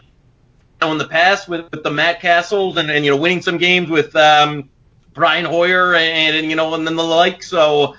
[0.82, 3.90] in the past with, with the Matt Cassels and, and you know winning some games
[3.90, 4.70] with um,
[5.12, 7.42] Brian Hoyer and, and you know and then the like.
[7.42, 7.96] So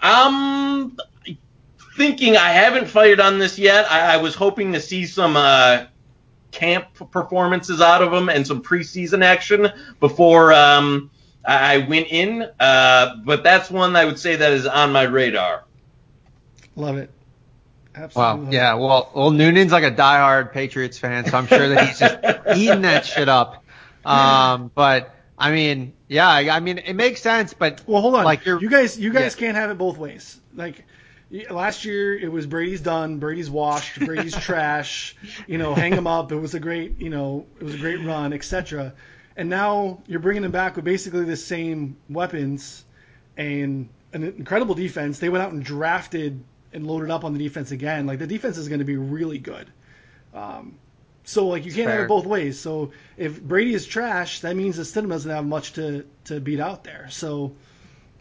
[0.00, 0.96] I'm
[1.96, 3.90] thinking I haven't fired on this yet.
[3.90, 5.86] I, I was hoping to see some uh,
[6.52, 9.68] camp performances out of them and some preseason action
[10.00, 11.10] before um,
[11.44, 12.48] I went in.
[12.58, 15.64] Uh, but that's one I would say that is on my radar.
[16.76, 17.10] Love it.
[17.94, 18.44] Absolutely.
[18.46, 18.50] Wow.
[18.50, 18.74] Yeah.
[18.74, 22.18] Well, well, Noonan's like a diehard Patriots fan, so I'm sure that he's just
[22.56, 23.64] eating that shit up.
[24.04, 28.24] Um, but I mean, yeah, I mean, it makes sense, but well, hold on.
[28.24, 29.40] Like you guys, you guys yeah.
[29.40, 30.40] can't have it both ways.
[30.54, 30.84] Like
[31.50, 35.16] last year, it was Brady's done, Brady's washed, Brady's trash.
[35.46, 36.32] You know, hang him up.
[36.32, 38.94] It was a great, you know, it was a great run, etc.
[39.36, 42.84] And now you're bringing them back with basically the same weapons
[43.36, 45.18] and an incredible defense.
[45.18, 48.06] They went out and drafted and loaded up on the defense again.
[48.06, 49.70] Like the defense is going to be really good.
[50.34, 50.76] Um,
[51.24, 51.96] so like you can't Fair.
[51.96, 52.58] have it both ways.
[52.58, 56.60] So if Brady is trash, that means that Stidham doesn't have much to to beat
[56.60, 57.08] out there.
[57.10, 57.52] So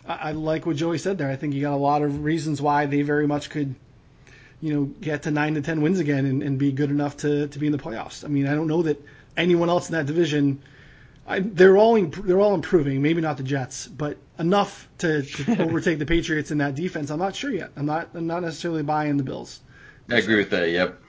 [0.07, 1.29] I, I, like what Joey said there.
[1.29, 3.73] I think you got a lot of reasons why they very much could,
[4.59, 7.47] you know, get to nine to ten wins again and, and be good enough to
[7.47, 8.23] to be in the playoffs.
[8.23, 9.03] I mean, I don't know that
[9.35, 10.61] anyone else in that division.
[11.27, 13.01] I, they're all they're all improving.
[13.01, 17.09] Maybe not the Jets, but enough to, to overtake the Patriots in that defense.
[17.09, 17.71] I'm not sure yet.
[17.75, 19.59] I'm not I'm not necessarily buying the Bills.
[20.09, 20.69] I agree with that.
[20.69, 20.99] Yep.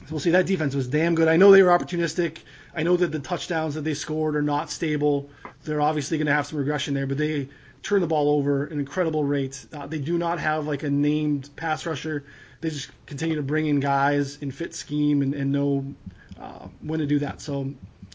[0.00, 0.30] So we'll see.
[0.30, 1.28] That defense was damn good.
[1.28, 2.38] I know they were opportunistic.
[2.74, 5.30] I know that the touchdowns that they scored are not stable.
[5.64, 7.48] They're obviously going to have some regression there, but they
[7.82, 9.64] turn the ball over at an incredible rate.
[9.72, 12.24] Uh, they do not have like a named pass rusher.
[12.60, 15.94] They just continue to bring in guys in fit scheme and, and know
[16.38, 17.40] uh, when to do that.
[17.40, 17.72] So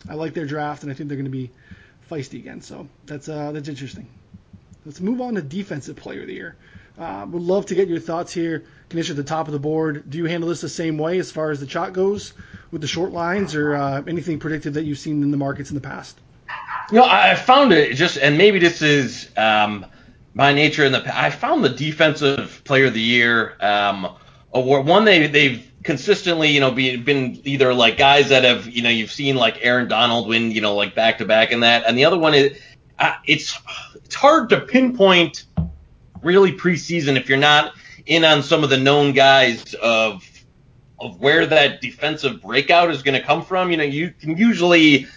[0.10, 1.52] I like their draft, and I think they're going to be
[2.10, 2.62] feisty again.
[2.62, 4.08] So that's uh, that's interesting.
[4.86, 6.56] Let's move on to defensive player of the year.
[6.98, 8.64] Uh, would love to get your thoughts here.
[8.94, 10.10] Knish at the top of the board.
[10.10, 12.34] Do you handle this the same way as far as the chalk goes
[12.72, 15.76] with the short lines or uh, anything predictive that you've seen in the markets in
[15.76, 16.18] the past?
[16.92, 19.86] You know, I found it just, and maybe this is um,
[20.34, 21.20] my nature in the.
[21.20, 24.16] I found the defensive player of the year um,
[24.54, 28.82] award one they they've consistently you know be, been either like guys that have you
[28.82, 31.84] know you've seen like Aaron Donald win you know like back to back and that,
[31.88, 32.60] and the other one is
[33.00, 33.58] uh, it's
[34.04, 35.46] it's hard to pinpoint
[36.24, 37.74] really preseason if you're not
[38.08, 40.28] in on some of the known guys of
[41.00, 43.70] of where that defensive breakout is going to come from.
[43.70, 45.08] You know, you can usually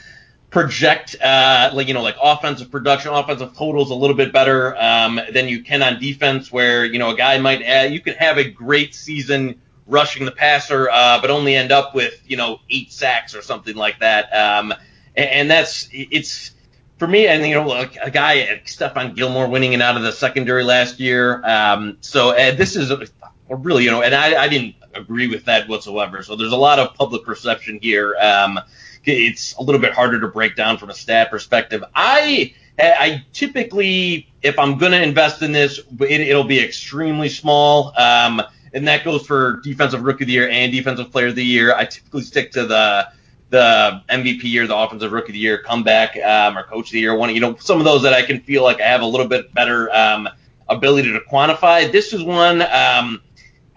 [0.51, 5.19] project uh, like you know like offensive production, offensive totals a little bit better um,
[5.33, 8.37] than you can on defense, where you know a guy might add, you could have
[8.37, 12.93] a great season rushing the passer, uh, but only end up with you know eight
[12.93, 14.33] sacks or something like that.
[14.35, 14.73] Um,
[15.17, 16.53] and, and that's it's
[16.99, 20.13] for me, and you know, a, a guy, Stephon Gilmore, winning it out of the
[20.13, 21.45] secondary last year.
[21.45, 23.07] Um, so uh, this is a,
[23.49, 26.23] a really, you know, and I, I didn't agree with that whatsoever.
[26.23, 28.17] So there's a lot of public perception here.
[28.21, 28.59] Um,
[29.05, 31.83] it's a little bit harder to break down from a stat perspective.
[31.95, 37.93] I I typically, if I'm going to invest in this, it, will be extremely small.
[37.99, 38.43] Um,
[38.73, 41.75] and that goes for defensive rookie of the year and defensive player of the year.
[41.75, 43.09] I typically stick to the
[43.51, 47.01] the MVP year, the offensive rookie of the year, comeback um, or coach of the
[47.01, 47.15] year.
[47.15, 49.27] One, you know, some of those that I can feel like I have a little
[49.27, 50.29] bit better um,
[50.69, 51.91] ability to quantify.
[51.91, 53.23] This is one um,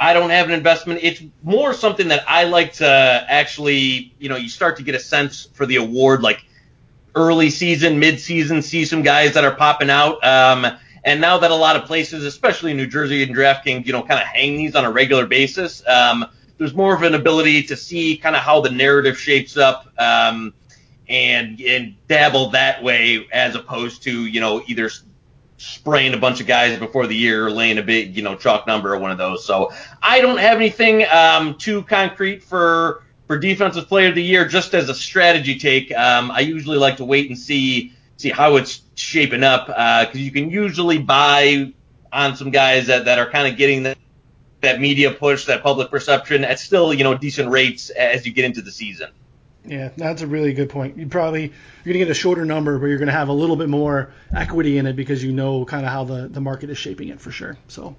[0.01, 1.01] I don't have an investment.
[1.03, 4.99] It's more something that I like to actually, you know, you start to get a
[4.99, 6.43] sense for the award like
[7.13, 10.23] early season, mid season, see some guys that are popping out.
[10.25, 10.65] Um,
[11.03, 14.19] and now that a lot of places, especially New Jersey and DraftKings, you know, kind
[14.19, 15.85] of hang these on a regular basis.
[15.87, 16.25] Um,
[16.57, 20.53] there's more of an ability to see kind of how the narrative shapes up um,
[21.09, 24.89] and and dabble that way as opposed to you know either
[25.57, 28.67] spraying a bunch of guys before the year or laying a big you know chalk
[28.67, 29.43] number or one of those.
[29.43, 29.71] So
[30.03, 34.47] I don't have anything um, too concrete for for defensive player of the year.
[34.47, 38.57] Just as a strategy take, um, I usually like to wait and see see how
[38.57, 41.73] it's shaping up because uh, you can usually buy
[42.13, 43.95] on some guys that, that are kind of getting the
[44.61, 48.45] that media push, that public perception at still, you know, decent rates as you get
[48.45, 49.09] into the season.
[49.65, 50.97] Yeah, that's a really good point.
[50.97, 53.33] You probably you're going to get a shorter number, but you're going to have a
[53.33, 56.69] little bit more equity in it because you know kind of how the, the market
[56.69, 57.57] is shaping it for sure.
[57.67, 57.95] So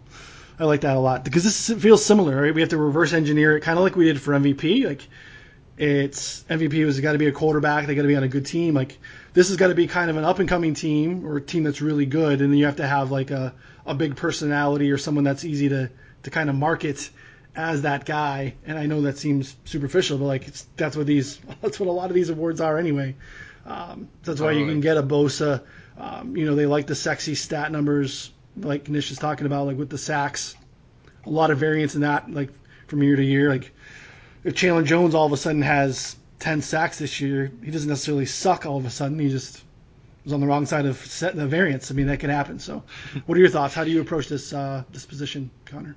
[0.58, 2.54] I like that a lot because this feels similar, right?
[2.54, 4.84] We have to reverse engineer it kind of like we did for MVP.
[4.84, 5.06] Like
[5.76, 8.46] it's MVP was got to be a quarterback, they got to be on a good
[8.46, 8.74] team.
[8.74, 8.98] Like
[9.34, 11.62] this has got to be kind of an up and coming team or a team
[11.62, 13.54] that's really good, and then you have to have like a
[13.86, 15.90] a big personality or someone that's easy to
[16.22, 17.10] to kind of market
[17.54, 18.54] as that guy.
[18.64, 22.10] And I know that seems superficial, but like that's what these that's what a lot
[22.10, 23.16] of these awards are anyway.
[23.64, 25.62] Um, that's why you can get a Bosa.
[25.96, 29.78] Um, you know, they like the sexy stat numbers, like Knish is talking about, like
[29.78, 30.56] with the sacks.
[31.24, 32.50] A lot of variance in that, like
[32.88, 33.48] from year to year.
[33.48, 33.72] Like
[34.42, 38.26] if Chandler Jones all of a sudden has 10 sacks this year, he doesn't necessarily
[38.26, 39.16] suck all of a sudden.
[39.16, 39.62] He just
[40.24, 41.90] was on the wrong side of set the variance.
[41.90, 42.58] I mean, that could happen.
[42.58, 42.82] So,
[43.26, 43.74] what are your thoughts?
[43.74, 45.96] How do you approach this uh, this position, Connor?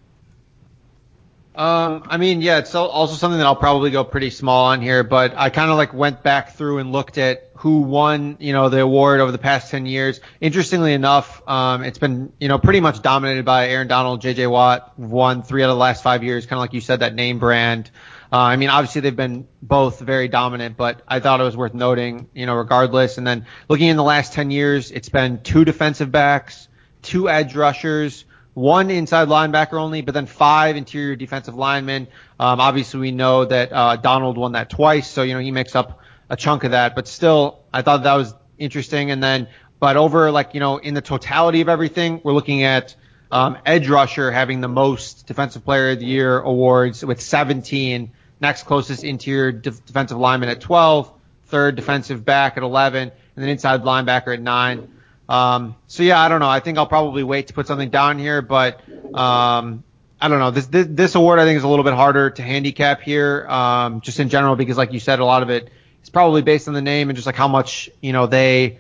[1.55, 5.03] Um, I mean, yeah, it's also something that I'll probably go pretty small on here,
[5.03, 8.67] but I kind of like went back through and looked at who won, you know,
[8.67, 10.19] the award over the past 10 years.
[10.41, 14.99] Interestingly enough, um, it's been, you know, pretty much dominated by Aaron Donald, JJ Watt,
[14.99, 17.39] won three out of the last five years, kind of like you said, that name
[17.39, 17.89] brand.
[18.31, 21.73] Uh, I mean, obviously they've been both very dominant, but I thought it was worth
[21.73, 23.17] noting, you know, regardless.
[23.17, 26.67] And then looking in the last 10 years, it's been two defensive backs,
[27.01, 32.07] two edge rushers, one inside linebacker only, but then five interior defensive linemen.
[32.39, 35.75] Um, obviously, we know that uh, Donald won that twice, so you know he makes
[35.75, 36.95] up a chunk of that.
[36.95, 39.11] But still, I thought that was interesting.
[39.11, 42.95] And then, but over like you know in the totality of everything, we're looking at
[43.31, 48.11] um, edge rusher having the most defensive player of the year awards with 17.
[48.39, 51.11] Next closest interior defensive lineman at 12.
[51.47, 54.89] Third defensive back at 11, and then inside linebacker at nine.
[55.29, 56.49] Um, so yeah, I don't know.
[56.49, 58.81] I think I'll probably wait to put something down here, but
[59.13, 59.83] um,
[60.19, 60.51] I don't know.
[60.51, 64.01] This, this, this award I think is a little bit harder to handicap here, um,
[64.01, 65.69] just in general because like you said, a lot of it
[66.03, 68.79] is probably based on the name and just like how much you know they,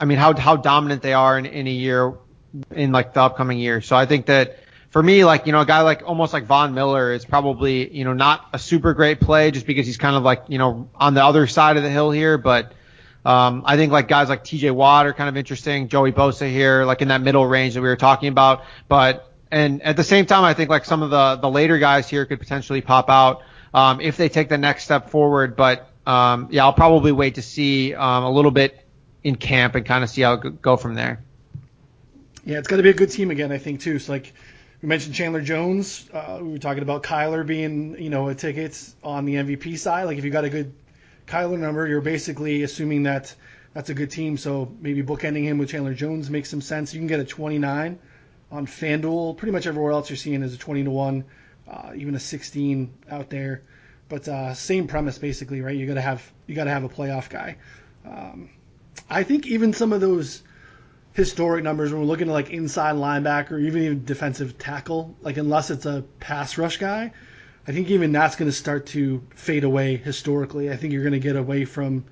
[0.00, 2.14] I mean how how dominant they are in, in a year,
[2.70, 3.80] in like the upcoming year.
[3.80, 4.58] So I think that
[4.90, 8.04] for me, like you know, a guy like almost like Von Miller is probably you
[8.04, 11.14] know not a super great play just because he's kind of like you know on
[11.14, 12.72] the other side of the hill here, but
[13.26, 15.88] um, I think like guys like TJ Watt are kind of interesting.
[15.88, 18.64] Joey Bosa here, like in that middle range that we were talking about.
[18.88, 22.08] But and at the same time, I think like some of the the later guys
[22.08, 23.42] here could potentially pop out
[23.74, 25.56] um, if they take the next step forward.
[25.56, 28.80] But um, yeah, I'll probably wait to see um, a little bit
[29.24, 31.25] in camp and kind of see how it go from there.
[32.46, 33.98] Yeah, it's got to be a good team again, I think too.
[33.98, 34.32] So like
[34.80, 36.08] we mentioned Chandler Jones.
[36.12, 40.04] Uh, we were talking about Kyler being, you know, a ticket on the MVP side.
[40.04, 40.72] Like if you got a good
[41.26, 43.34] Kyler number, you're basically assuming that
[43.74, 44.36] that's a good team.
[44.36, 46.94] So maybe bookending him with Chandler Jones makes some sense.
[46.94, 47.98] You can get a 29
[48.52, 49.36] on FanDuel.
[49.36, 51.24] Pretty much everywhere else you're seeing is a 20 to one,
[51.68, 53.62] uh, even a 16 out there.
[54.08, 55.76] But uh, same premise basically, right?
[55.76, 57.56] You gotta have you gotta have a playoff guy.
[58.04, 58.50] Um,
[59.10, 60.44] I think even some of those
[61.16, 65.70] historic numbers when we're looking at like inside linebacker, even even defensive tackle, like unless
[65.70, 67.10] it's a pass rush guy,
[67.66, 70.70] I think even that's going to start to fade away historically.
[70.70, 72.04] I think you're going to get away from,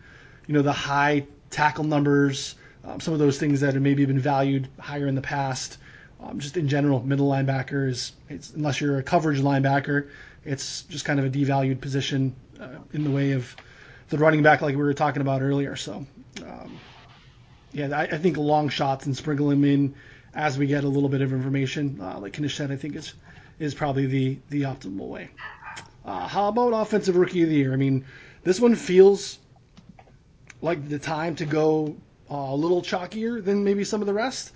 [0.46, 4.18] you know, the high tackle numbers, um, some of those things that have maybe been
[4.18, 5.76] valued higher in the past.
[6.22, 8.12] Um, just in general, middle linebackers,
[8.54, 10.08] unless you're a coverage linebacker,
[10.46, 13.54] it's just kind of a devalued position uh, in the way of
[14.08, 15.76] the running back, like we were talking about earlier.
[15.76, 16.06] So,
[16.42, 16.80] um,
[17.74, 19.94] yeah, I, I, think long shots and sprinkle them in
[20.32, 23.12] as we get a little bit of information, uh, like Knish said, I think is
[23.58, 25.28] is probably the the optimal way.
[26.04, 27.72] Uh, how about offensive rookie of the year?
[27.72, 28.04] I mean,
[28.44, 29.38] this one feels
[30.62, 31.96] like the time to go
[32.30, 34.52] uh, a little chalkier than maybe some of the rest.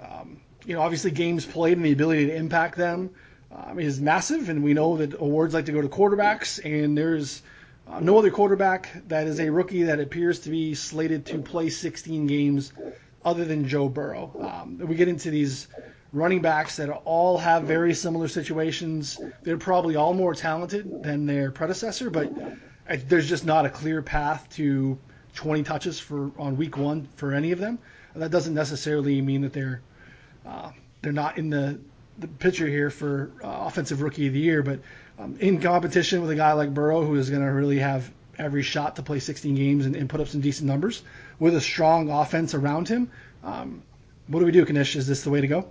[0.00, 3.10] Um, you know, obviously games played and the ability to impact them
[3.54, 7.42] um, is massive, and we know that awards like to go to quarterbacks, and there's
[7.92, 11.68] uh, no other quarterback that is a rookie that appears to be slated to play
[11.68, 12.72] 16 games
[13.24, 14.32] other than Joe Burrow.
[14.40, 15.68] Um, we get into these
[16.12, 19.20] running backs that all have very similar situations.
[19.42, 22.32] They're probably all more talented than their predecessor, but
[23.08, 24.98] there's just not a clear path to
[25.34, 27.78] 20 touches for on week one for any of them.
[28.14, 29.80] That doesn't necessarily mean that they're
[30.44, 31.78] uh, they're not in the,
[32.18, 34.80] the picture here for uh, offensive rookie of the year, but
[35.22, 38.62] um, in competition with a guy like Burrow, who is going to really have every
[38.62, 41.02] shot to play 16 games and, and, put up some decent numbers
[41.38, 43.10] with a strong offense around him.
[43.44, 43.82] Um,
[44.26, 44.96] what do we do, Knish?
[44.96, 45.68] Is this the way to go?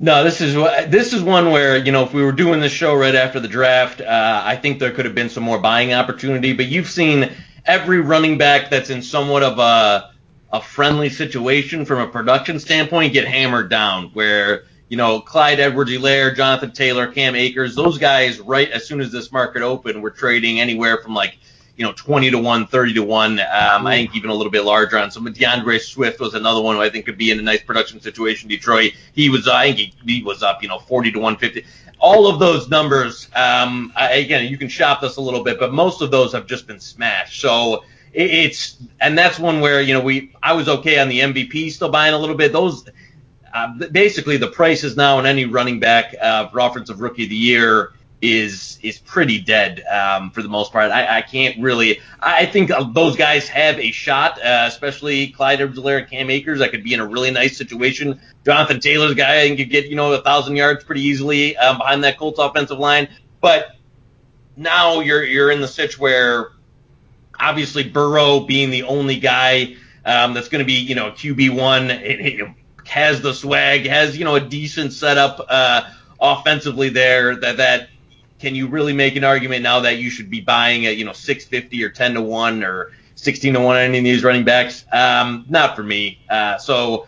[0.00, 0.54] No, this is
[0.90, 3.46] this is one where you know if we were doing this show right after the
[3.46, 6.52] draft, uh, I think there could have been some more buying opportunity.
[6.52, 7.30] But you've seen
[7.64, 10.10] every running back that's in somewhat of a
[10.52, 14.10] a friendly situation from a production standpoint get hammered down.
[14.14, 19.10] Where you know Clyde Edwards-Helaire, Jonathan Taylor, Cam Akers, those guys right as soon as
[19.10, 21.38] this market opened were trading anywhere from like
[21.76, 23.40] you know, 20 to 1, 30 to 1.
[23.40, 25.24] Um, I think even a little bit larger on some.
[25.32, 28.48] D'Andre Swift was another one who I think could be in a nice production situation.
[28.50, 31.66] Detroit, he was, I think he, he was up, you know, 40 to 150.
[31.98, 35.72] All of those numbers, um, I, again, you can shop this a little bit, but
[35.72, 37.40] most of those have just been smashed.
[37.40, 41.72] So it's, and that's one where, you know, we, I was okay on the MVP
[41.72, 42.52] still buying a little bit.
[42.52, 42.84] Those,
[43.52, 47.36] uh, basically the prices now on any running back uh, for offensive rookie of the
[47.36, 47.92] year
[48.22, 50.90] is is pretty dead um, for the most part.
[50.90, 52.00] I, I can't really.
[52.20, 56.60] I think those guys have a shot, uh, especially Clyde Edwards-Helaire, Cam Akers.
[56.60, 58.20] That could be in a really nice situation.
[58.44, 61.78] Jonathan Taylor's guy, I think could get you know a thousand yards pretty easily um,
[61.78, 63.08] behind that Colts offensive line.
[63.40, 63.76] But
[64.56, 66.52] now you're you're in the sitch where
[67.38, 71.90] obviously Burrow being the only guy um, that's going to be you know QB one
[72.88, 75.82] has the swag, has you know a decent setup uh,
[76.20, 77.88] offensively there that that
[78.38, 81.12] can you really make an argument now that you should be buying at you know
[81.12, 84.84] 650 or 10 to one or 16 to one on any of these running backs?
[84.92, 86.18] Um, not for me.
[86.28, 87.06] Uh, so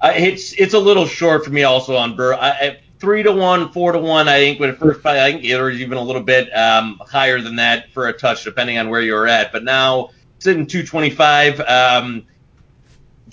[0.00, 2.36] uh, it's it's a little short for me also on Burrow.
[2.36, 4.28] I, three to one, four to one.
[4.28, 7.40] I think when it first, I think it was even a little bit um, higher
[7.40, 9.52] than that for a touch, depending on where you're at.
[9.52, 11.60] But now sitting 225.
[11.60, 12.26] Um,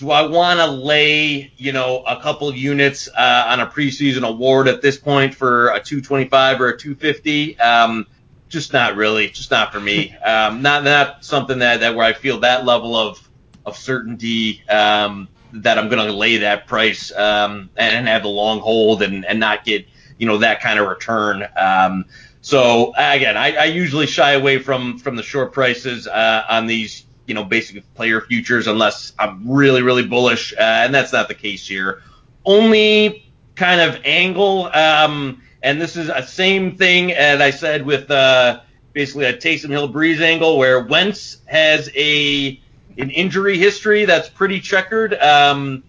[0.02, 4.28] do I want to lay, you know, a couple of units uh, on a preseason
[4.28, 7.60] award at this point for a 225 or a 250?
[7.60, 8.08] Um,
[8.49, 10.16] just not really, just not for me.
[10.26, 13.30] Um, not not something that, that where I feel that level of
[13.64, 18.60] of certainty um, that I'm going to lay that price um, and have the long
[18.60, 19.86] hold and, and not get
[20.18, 21.47] you know that kind of return.
[21.56, 22.06] Um,
[22.41, 27.06] so again, I, I usually shy away from from the short prices uh, on these
[27.32, 31.34] you know basic player futures unless I'm really really bullish, uh, and that's not the
[31.34, 32.01] case here.
[32.43, 38.11] Only kind of angle, um, and this is a same thing as I said with
[38.11, 38.59] uh,
[38.91, 42.59] basically a Taysom Hill Brees angle where Wentz has a
[42.97, 45.13] an injury history that's pretty checkered.
[45.13, 45.84] Um,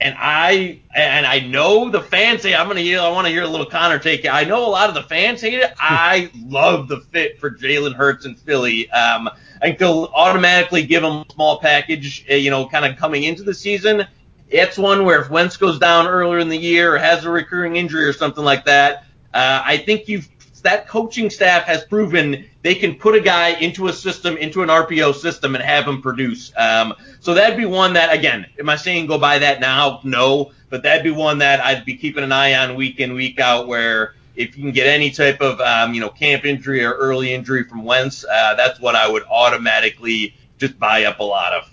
[0.00, 3.42] and I and I know the fans say I'm gonna hear I want to hear
[3.42, 4.28] a little Connor take it.
[4.28, 5.72] I know a lot of the fans hate it.
[5.78, 8.88] I love the fit for Jalen Hurts and Philly.
[8.90, 12.96] Um, I think they'll automatically give him a small package, uh, you know, kind of
[12.96, 14.06] coming into the season.
[14.48, 17.76] It's one where if Wentz goes down earlier in the year or has a recurring
[17.76, 20.28] injury or something like that, uh, I think you've
[20.62, 24.68] that coaching staff has proven they can put a guy into a system, into an
[24.68, 26.52] RPO system, and have him produce.
[26.54, 30.00] Um, so that'd be one that, again, am I saying go buy that now?
[30.04, 33.40] No, but that'd be one that I'd be keeping an eye on week in, week
[33.40, 36.92] out, where if you can get any type of, um, you know, camp injury or
[36.92, 41.54] early injury from Wentz, uh, that's what I would automatically just buy up a lot
[41.54, 41.70] of.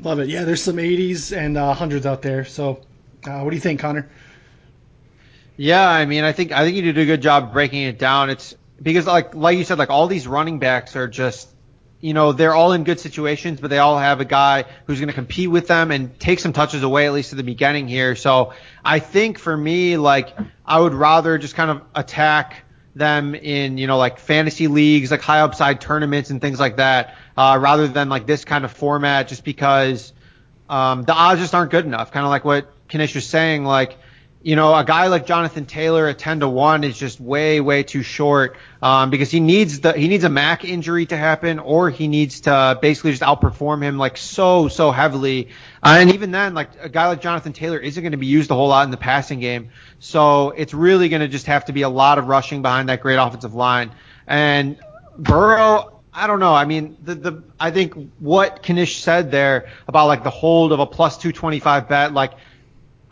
[0.00, 0.28] Love it.
[0.28, 2.44] Yeah, there's some 80s and uh, 100s out there.
[2.44, 2.80] So,
[3.24, 4.10] uh, what do you think, Connor?
[5.56, 8.30] Yeah, I mean, I think I think you did a good job breaking it down.
[8.30, 11.48] It's because like like you said, like all these running backs are just
[12.00, 15.08] you know they're all in good situations, but they all have a guy who's going
[15.08, 18.16] to compete with them and take some touches away at least at the beginning here.
[18.16, 18.52] So
[18.84, 22.62] I think for me, like I would rather just kind of attack
[22.94, 27.16] them in you know like fantasy leagues, like high upside tournaments and things like that,
[27.36, 30.12] uh, rather than like this kind of format, just because
[30.68, 32.10] um, the odds just aren't good enough.
[32.12, 33.98] Kind of like what Knish was saying, like
[34.46, 37.82] you know, a guy like Jonathan Taylor at 10 to 1 is just way, way
[37.82, 41.90] too short um, because he needs the he needs a Mack injury to happen or
[41.90, 45.48] he needs to basically just outperform him like so, so heavily.
[45.82, 48.52] Uh, and even then, like a guy like Jonathan Taylor isn't going to be used
[48.52, 49.70] a whole lot in the passing game.
[49.98, 53.00] So it's really going to just have to be a lot of rushing behind that
[53.00, 53.90] great offensive line.
[54.28, 54.78] And
[55.18, 56.54] Burrow, I don't know.
[56.54, 60.78] I mean, the the I think what Knish said there about like the hold of
[60.78, 62.34] a plus 225 bet, like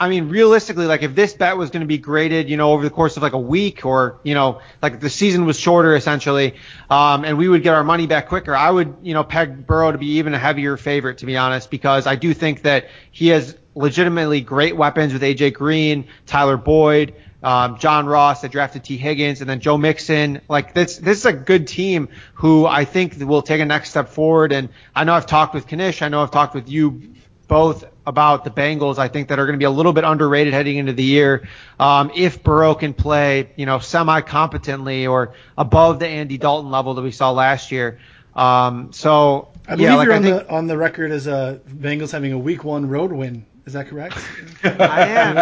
[0.05, 2.85] I mean, realistically, like if this bet was going to be graded, you know, over
[2.85, 6.57] the course of like a week or, you know, like the season was shorter essentially,
[6.91, 9.93] um, and we would get our money back quicker, I would, you know, peg Burrow
[9.93, 13.29] to be even a heavier favorite, to be honest, because I do think that he
[13.29, 18.99] has legitimately great weapons with AJ Green, Tyler Boyd, um, John Ross that drafted Tee
[18.99, 20.43] Higgins, and then Joe Mixon.
[20.51, 24.11] Like this, this is a good team who I think will take a next step
[24.11, 24.53] forward.
[24.53, 27.15] And I know I've talked with Knish, I know I've talked with you
[27.49, 28.99] both about the Bengals.
[28.99, 31.49] I think that are going to be a little bit underrated heading into the year.
[31.79, 36.95] Um, if Burrow can play, you know, semi competently or above the Andy Dalton level
[36.95, 37.99] that we saw last year.
[38.35, 41.61] Um, so I believe yeah, like you're on think, the on the record as a
[41.69, 43.47] Bengals having a Week One road win.
[43.67, 44.19] Is that correct?
[44.65, 45.37] I am.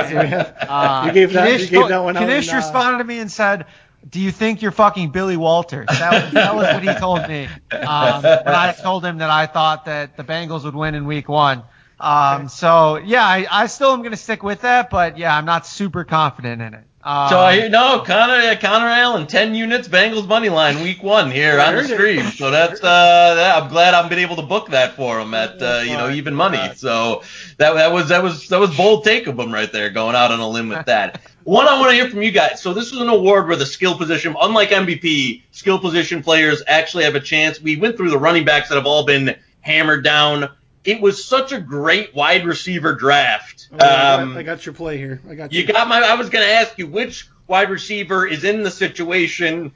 [0.72, 1.44] Uh, you gave that.
[1.44, 2.26] Knish You gave that one out.
[2.26, 3.66] Knish uh, responded to me and said,
[4.08, 7.44] "Do you think you're fucking Billy Walters?" That, was- that was what he told me
[7.72, 11.28] um, when I told him that I thought that the Bengals would win in Week
[11.28, 11.62] One.
[12.02, 15.44] Um, so yeah, I, I still am going to stick with that, but yeah, I'm
[15.44, 16.84] not super confident in it.
[17.04, 21.30] Um, So I hear no Connor Connor Allen, ten units, Bengals money line, week one
[21.30, 22.26] here on the stream.
[22.26, 25.62] So that's uh, that, I'm glad I've been able to book that for him at
[25.62, 26.58] uh, you know even money.
[26.76, 27.22] So
[27.58, 30.30] that that was that was that was bold take of him right there, going out
[30.32, 31.20] on a limb with that.
[31.44, 32.60] One I want to hear from you guys.
[32.62, 37.02] So this was an award where the skill position, unlike MVP, skill position players actually
[37.02, 37.60] have a chance.
[37.60, 40.50] We went through the running backs that have all been hammered down.
[40.84, 43.68] It was such a great wide receiver draft.
[43.72, 45.20] Oh, I, got, Um, I got your play here.
[45.28, 45.60] I got you.
[45.62, 46.00] you got my.
[46.00, 49.72] I was going to ask you which wide receiver is in the situation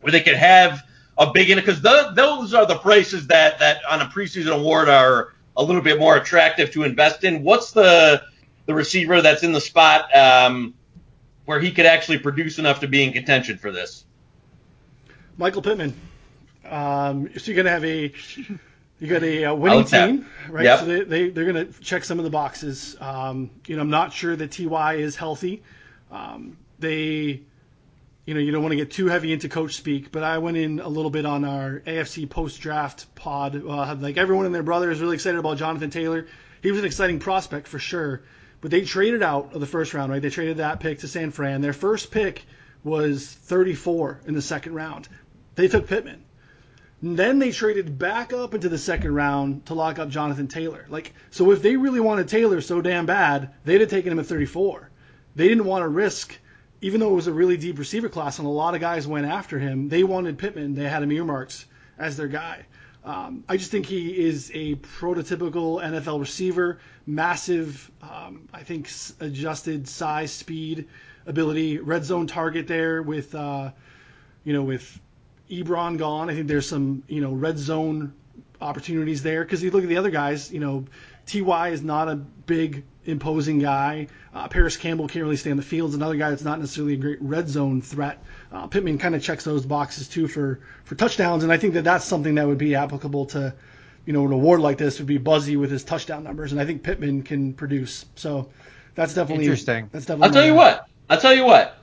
[0.00, 0.82] where they could have
[1.18, 5.34] a big in because those are the prices that that on a preseason award are
[5.56, 7.42] a little bit more attractive to invest in.
[7.42, 8.22] What's the
[8.66, 10.74] the receiver that's in the spot um,
[11.44, 14.04] where he could actually produce enough to be in contention for this?
[15.38, 15.94] Michael Pittman.
[16.64, 18.12] Um, so you're gonna have a
[18.98, 20.64] you got a, uh winning team, right?
[20.64, 20.80] Yep.
[20.80, 22.96] So they, they they're gonna check some of the boxes.
[23.00, 25.62] Um, you know, I'm not sure that Ty is healthy.
[26.10, 27.42] Um, they
[28.26, 30.56] you know, you don't want to get too heavy into coach speak, but I went
[30.56, 33.54] in a little bit on our AFC post draft pod.
[33.64, 36.26] Uh, like everyone and their brother is really excited about Jonathan Taylor.
[36.60, 38.22] He was an exciting prospect for sure,
[38.60, 40.20] but they traded out of the first round, right?
[40.20, 41.60] They traded that pick to San Fran.
[41.60, 42.42] Their first pick
[42.82, 45.08] was 34 in the second round.
[45.54, 46.24] They took Pittman.
[47.02, 50.86] Then they traded back up into the second round to lock up Jonathan Taylor.
[50.88, 54.26] Like, so if they really wanted Taylor so damn bad, they'd have taken him at
[54.26, 54.90] 34.
[55.34, 56.38] They didn't want to risk
[56.80, 59.26] even though it was a really deep receiver class and a lot of guys went
[59.26, 60.74] after him, they wanted Pittman.
[60.74, 61.64] They had him earmarked
[61.98, 62.66] as their guy.
[63.04, 68.90] Um, I just think he is a prototypical NFL receiver, massive, um, I think,
[69.20, 70.88] adjusted size, speed,
[71.24, 73.70] ability, red zone target there with, uh,
[74.44, 75.00] you know, with
[75.50, 76.30] Ebron gone.
[76.30, 78.12] I think there's some, you know, red zone
[78.60, 80.84] opportunities there because you look at the other guys, you know,
[81.26, 84.08] Ty is not a big imposing guy.
[84.34, 85.90] Uh, Parris Campbell can't really stay on the field.
[85.90, 88.22] Is another guy that's not necessarily a great red zone threat.
[88.52, 91.84] Uh, Pittman kind of checks those boxes too for for touchdowns, and I think that
[91.84, 93.54] that's something that would be applicable to,
[94.04, 96.64] you know, an award like this would be buzzy with his touchdown numbers, and I
[96.64, 98.06] think Pittman can produce.
[98.14, 98.50] So
[98.94, 99.88] that's definitely interesting.
[99.92, 100.28] That's definitely.
[100.28, 100.88] I'll tell you what.
[101.08, 101.78] I'll tell you what.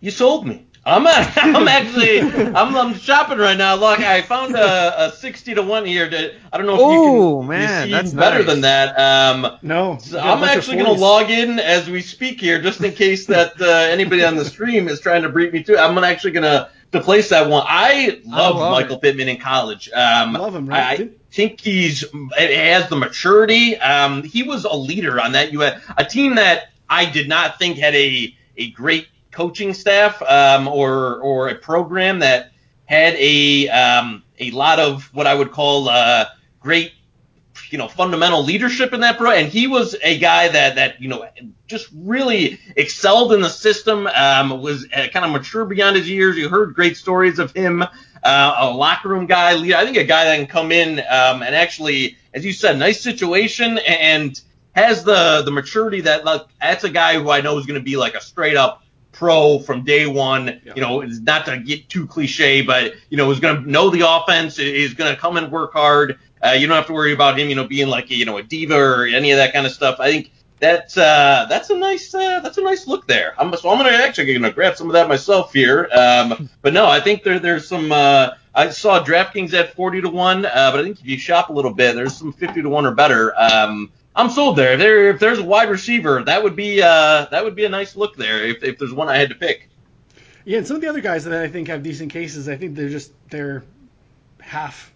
[0.00, 0.66] You sold me.
[0.84, 1.06] I'm
[1.56, 3.74] I'm actually I'm, I'm shopping right now.
[3.74, 6.08] Look, I found a, a sixty to one here.
[6.08, 8.46] To, I don't know if Ooh, you can Oh, man, you that's better nice.
[8.46, 8.98] than that.
[8.98, 9.98] Um, no.
[9.98, 13.60] so I'm actually going to log in as we speak here, just in case that
[13.60, 15.78] uh, anybody on the stream is trying to beat me to.
[15.78, 17.64] I'm actually going to to place that one.
[17.66, 19.02] I love, love Michael it.
[19.02, 19.90] Pittman in college.
[19.92, 20.82] Um, Love him, right?
[20.84, 22.02] I Didn't- think he's
[22.38, 23.76] has the maturity.
[23.76, 27.76] Um, he was a leader on that US a team that I did not think
[27.76, 29.06] had a a great
[29.38, 32.50] coaching staff um, or or a program that
[32.86, 36.26] had a um, a lot of what I would call uh,
[36.58, 36.92] great
[37.70, 41.08] you know fundamental leadership in that pro and he was a guy that that you
[41.08, 41.24] know
[41.68, 46.36] just really excelled in the system um, was uh, kind of mature beyond his years.
[46.36, 47.82] You heard great stories of him
[48.24, 51.54] uh, a locker room guy i think a guy that can come in um, and
[51.54, 54.40] actually as you said nice situation and
[54.72, 57.84] has the the maturity that like that's a guy who i know is going to
[57.84, 58.82] be like a straight up
[59.18, 60.60] pro from day one.
[60.64, 60.72] Yeah.
[60.76, 63.90] You know, it's not to get too cliche, but you know, is going to know
[63.90, 66.18] the offense, is going to come and work hard.
[66.44, 68.38] Uh, you don't have to worry about him, you know, being like a, you know
[68.38, 69.96] a diva or any of that kind of stuff.
[69.98, 73.34] I think that's uh, that's a nice uh, that's a nice look there.
[73.38, 75.88] I'm, so I'm gonna actually gonna grab some of that myself here.
[75.92, 77.90] Um, but no, I think there there's some.
[77.90, 81.50] Uh, I saw DraftKings at 40 to one, uh, but I think if you shop
[81.50, 83.32] a little bit, there's some 50 to one or better.
[83.38, 84.72] Um, I'm sold there.
[84.72, 87.68] If there if there's a wide receiver, that would be uh, that would be a
[87.68, 88.44] nice look there.
[88.44, 89.68] If, if there's one I had to pick.
[90.44, 92.74] Yeah, and some of the other guys that I think have decent cases, I think
[92.74, 93.62] they're just they're
[94.40, 94.92] half,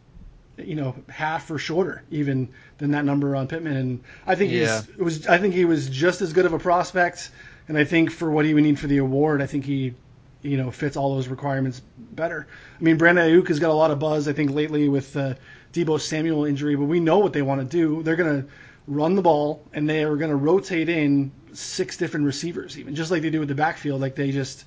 [0.58, 2.48] you know, half or shorter even
[2.78, 3.76] than that number on Pittman.
[3.76, 4.82] And I think Yeah.
[4.82, 7.30] he's was I think he was just as good of a prospect.
[7.68, 9.94] And I think for what he would need for the award, I think he,
[10.42, 12.48] you know, fits all those requirements better.
[12.80, 15.36] I mean, Brandon Aiyuk has got a lot of buzz, I think, lately with the
[15.72, 18.02] Deebo Samuel injury, but we know what they want to do.
[18.02, 18.48] They're going to
[18.86, 23.10] run the ball and they are going to rotate in six different receivers, even just
[23.10, 24.00] like they do with the backfield.
[24.00, 24.64] Like they just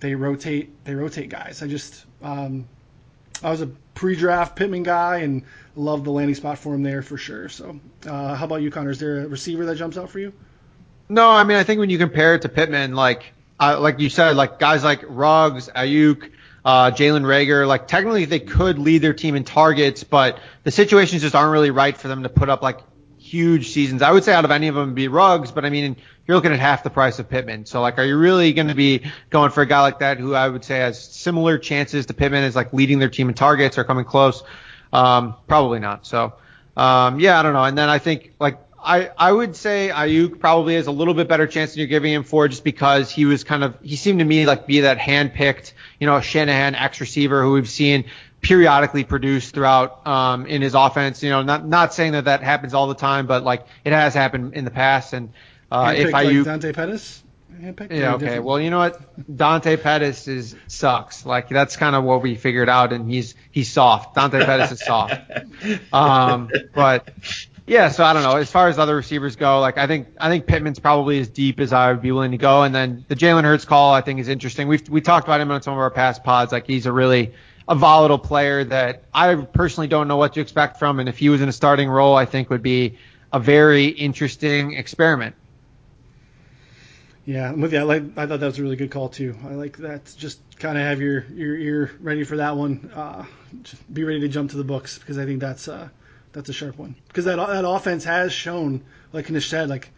[0.00, 1.62] they rotate they rotate guys.
[1.62, 2.66] I just um,
[3.42, 5.42] I was a pre-draft Pittman guy and
[5.76, 7.48] loved the landing spot for him there for sure.
[7.48, 8.90] So uh, how about you, Connor?
[8.90, 10.32] Is there a receiver that jumps out for you?
[11.08, 14.08] No, I mean I think when you compare it to Pittman, like uh, like you
[14.08, 16.30] said, like guys like Ruggs, Aiyuk,
[16.64, 21.22] uh, Jalen Reagor, like technically they could lead their team in targets, but the situations
[21.22, 22.80] just aren't really right for them to put up like
[23.30, 24.02] huge seasons.
[24.02, 26.52] I would say out of any of them be Ruggs, but I mean you're looking
[26.52, 27.66] at half the price of Pittman.
[27.66, 30.34] So like, are you really going to be going for a guy like that who
[30.34, 33.78] I would say has similar chances to Pittman as like leading their team in targets
[33.78, 34.42] or coming close?
[34.92, 36.06] Um, probably not.
[36.06, 36.34] So
[36.76, 37.64] um, yeah, I don't know.
[37.64, 41.28] And then I think like I, I would say Aiyuk probably has a little bit
[41.28, 44.20] better chance than you're giving him for just because he was kind of he seemed
[44.20, 48.06] to me like be that hand picked, you know, Shanahan X receiver who we've seen
[48.40, 51.22] periodically produce throughout um, in his offense.
[51.22, 54.14] You know, not not saying that that happens all the time, but like it has
[54.14, 55.12] happened in the past.
[55.12, 55.32] And
[55.70, 57.22] uh, if Handpicked like Dante Pettis.
[57.60, 57.88] Yeah, okay.
[58.18, 58.44] different?
[58.44, 59.36] Well, you know what?
[59.36, 61.26] Dante Pettis is sucks.
[61.26, 64.14] Like that's kind of what we figured out, and he's he's soft.
[64.14, 65.14] Dante Pettis is soft.
[65.92, 67.10] Um, but
[67.66, 68.36] yeah, so I don't know.
[68.36, 71.60] As far as other receivers go, like I think I think Pittman's probably as deep
[71.60, 74.20] as I would be willing to go, and then the Jalen Hurts call I think
[74.20, 74.66] is interesting.
[74.66, 76.52] We've we talked about him on some of our past pods.
[76.52, 77.34] Like he's a really
[77.70, 81.28] a volatile player that I personally don't know what to expect from, and if he
[81.28, 82.98] was in a starting role, I think would be
[83.32, 85.36] a very interesting experiment.
[87.24, 87.78] Yeah, I'm with you.
[87.78, 88.02] I like.
[88.16, 89.36] I thought that was a really good call too.
[89.44, 90.12] I like that.
[90.18, 92.90] Just kind of have your your ear ready for that one.
[92.92, 93.24] Uh,
[93.62, 95.88] just be ready to jump to the books because I think that's uh
[96.32, 96.96] that's a sharp one.
[97.06, 99.90] Because that that offense has shown, like Knish said, like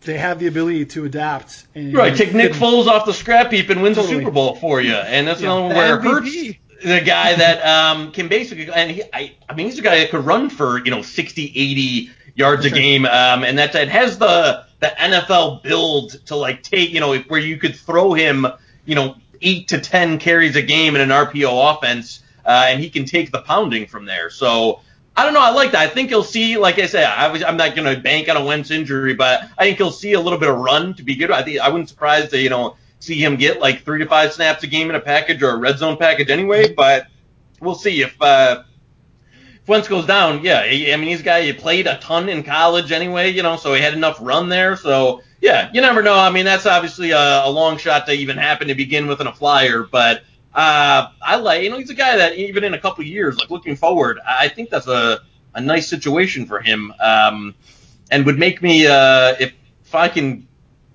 [0.00, 1.66] they have the ability to adapt.
[1.76, 4.14] And right, take Nick Foles off the scrap heap and wins totally.
[4.14, 5.52] the Super Bowl for you, and that's yeah.
[5.52, 9.66] another one where Hurts, the guy that um, can basically, and he, I, I mean,
[9.66, 13.42] he's a guy that could run for you know 60, 80 yards a game, um,
[13.42, 17.56] and that it has the the NFL build to like take you know where you
[17.56, 18.46] could throw him
[18.84, 22.88] you know eight to ten carries a game in an RPO offense, uh, and he
[22.88, 24.30] can take the pounding from there.
[24.30, 24.80] So
[25.16, 25.42] I don't know.
[25.42, 25.80] I like that.
[25.80, 28.36] I think you'll see, like I said, I was, I'm not going to bank on
[28.36, 31.16] a Wentz injury, but I think you'll see a little bit of run to be
[31.16, 31.32] good.
[31.32, 34.32] I think I wouldn't surprise to you know see him get like three to five
[34.32, 36.72] snaps a game in a package or a red zone package anyway.
[36.72, 37.06] But
[37.60, 38.62] we'll see if uh,
[39.32, 40.42] if Wentz goes down.
[40.44, 43.42] Yeah, he, I mean he's a guy he played a ton in college anyway, you
[43.42, 44.76] know, so he had enough run there.
[44.76, 46.14] So yeah, you never know.
[46.14, 49.26] I mean that's obviously a, a long shot to even happen to begin with in
[49.26, 50.22] a flyer, but
[50.56, 53.50] uh, I like, you know, he's a guy that even in a couple years, like
[53.50, 55.20] looking forward, I think that's a,
[55.54, 56.94] a nice situation for him.
[56.98, 57.54] Um,
[58.10, 59.52] and would make me, uh, if,
[59.84, 60.48] if I can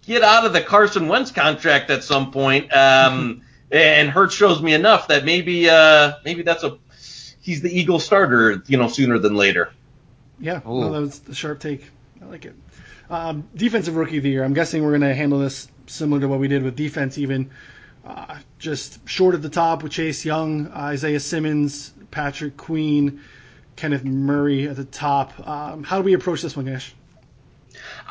[0.06, 3.42] get out of the Carson Wentz contract at some point, um,
[3.72, 6.78] and Hurts shows me enough that maybe, uh, maybe that's a,
[7.42, 9.72] he's the Eagle starter, you know, sooner than later.
[10.40, 11.86] Yeah, well, that was the sharp take.
[12.22, 12.56] I like it.
[13.10, 14.44] Um, defensive rookie of the year.
[14.44, 17.52] I'm guessing we're going to handle this similar to what we did with defense, even.
[18.06, 23.22] Uh, just short at the top with Chase Young, Isaiah Simmons, Patrick Queen,
[23.76, 25.48] Kenneth Murray at the top.
[25.48, 26.96] Um, how do we approach this one, Gash?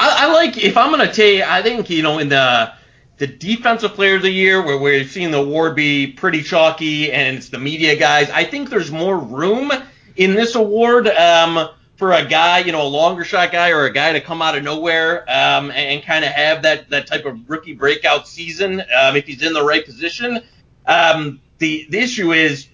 [0.00, 1.42] I, I, like if I'm gonna take.
[1.42, 2.72] I think you know in the
[3.18, 7.36] the defensive player of the year where we're seeing the award be pretty chalky and
[7.36, 8.30] it's the media guys.
[8.30, 9.70] I think there's more room
[10.16, 11.06] in this award.
[11.06, 14.40] Um, for a guy, you know, a longer shot guy or a guy to come
[14.40, 18.26] out of nowhere um, and, and kind of have that that type of rookie breakout
[18.26, 20.40] season um, if he's in the right position.
[20.86, 22.68] Um, the the issue is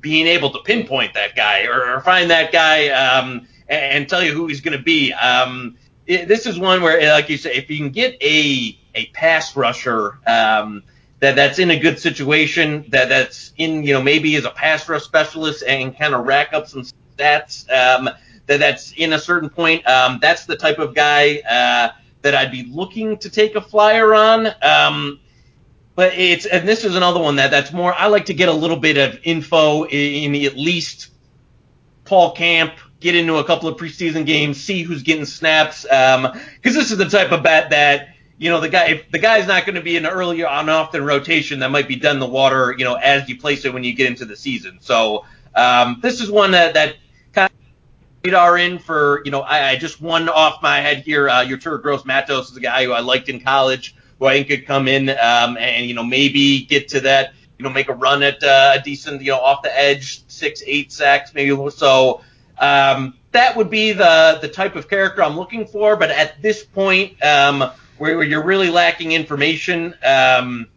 [0.00, 4.22] being able to pinpoint that guy or, or find that guy um, and, and, tell
[4.22, 5.12] you who he's going to be.
[5.12, 5.76] Um,
[6.10, 9.56] it, this is one where, like you say, if you can get a a pass
[9.56, 10.82] rusher um,
[11.20, 14.88] that that's in a good situation, that that's in you know maybe as a pass
[14.88, 16.82] rush specialist and kind of rack up some
[17.16, 17.70] stats.
[17.70, 18.10] Um,
[18.46, 19.86] that that's in a certain point.
[19.86, 24.12] Um, that's the type of guy uh, that I'd be looking to take a flyer
[24.12, 24.48] on.
[24.60, 25.20] Um,
[25.94, 27.94] but it's and this is another one that that's more.
[27.94, 31.10] I like to get a little bit of info in, in at least
[32.04, 35.82] Paul camp, get into a couple of preseason games, see who's getting snaps.
[35.82, 39.18] Because um, this is the type of bet that you know the guy if the
[39.18, 42.16] guy's not going to be in an early on often rotation that might be done
[42.16, 44.78] in the water you know as you place it when you get into the season.
[44.80, 45.24] So
[45.54, 46.96] um, this is one that that
[48.24, 51.28] radar in for, you know, I, I just one off my head here.
[51.28, 54.48] Uh, Yetur Gross Matos is a guy who I liked in college, who I think
[54.48, 57.94] could come in um, and, you know, maybe get to that, you know, make a
[57.94, 62.22] run at uh, a decent, you know, off the edge, six, eight sacks, maybe so.
[62.60, 65.96] Um, that would be the the type of character I'm looking for.
[65.96, 70.68] But at this point, um, where, where you're really lacking information, um,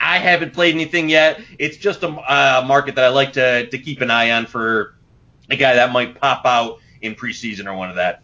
[0.00, 1.40] I haven't played anything yet.
[1.58, 4.94] It's just a market that I like to to keep an eye on for
[5.50, 8.22] a guy that might pop out in preseason or one of that.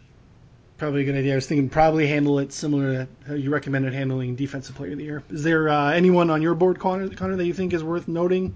[0.77, 1.33] Probably a good idea.
[1.33, 4.97] I was thinking probably handle it similar to how you recommended handling defensive player of
[4.97, 5.23] the year.
[5.29, 8.55] Is there uh, anyone on your board, Connor, Connor, that you think is worth noting?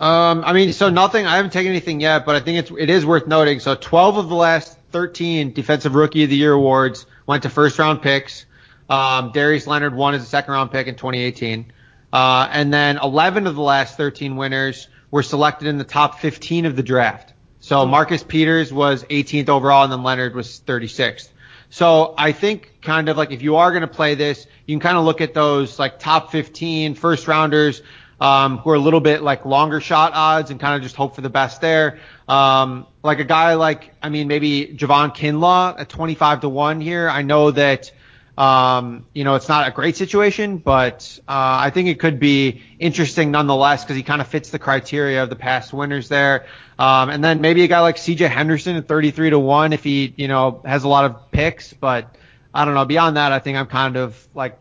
[0.00, 1.26] Um, I mean, so nothing.
[1.26, 3.58] I haven't taken anything yet, but I think it's it is worth noting.
[3.60, 7.78] So 12 of the last 13 defensive rookie of the year awards went to first
[7.78, 8.46] round picks.
[8.88, 11.72] Um, Darius Leonard won as a second round pick in 2018,
[12.12, 16.64] uh, and then 11 of the last 13 winners were selected in the top 15
[16.64, 17.34] of the draft.
[17.60, 21.28] So Marcus Peters was 18th overall, and then Leonard was 36th.
[21.70, 24.80] So I think kind of like if you are going to play this, you can
[24.80, 27.82] kind of look at those like top 15 first rounders
[28.20, 31.14] um, who are a little bit like longer shot odds and kind of just hope
[31.14, 32.00] for the best there.
[32.26, 37.08] Um, like a guy like, I mean, maybe Javon Kinlaw at 25 to 1 here.
[37.08, 37.92] I know that
[38.38, 42.62] um, you know, it's not a great situation, but uh, I think it could be
[42.78, 46.46] interesting nonetheless because he kind of fits the criteria of the past winners there.
[46.78, 50.14] Um, and then maybe a guy like CJ Henderson at 33 to 1 if he,
[50.16, 51.72] you know, has a lot of picks.
[51.72, 52.14] But
[52.54, 52.84] I don't know.
[52.84, 54.56] Beyond that, I think I'm kind of like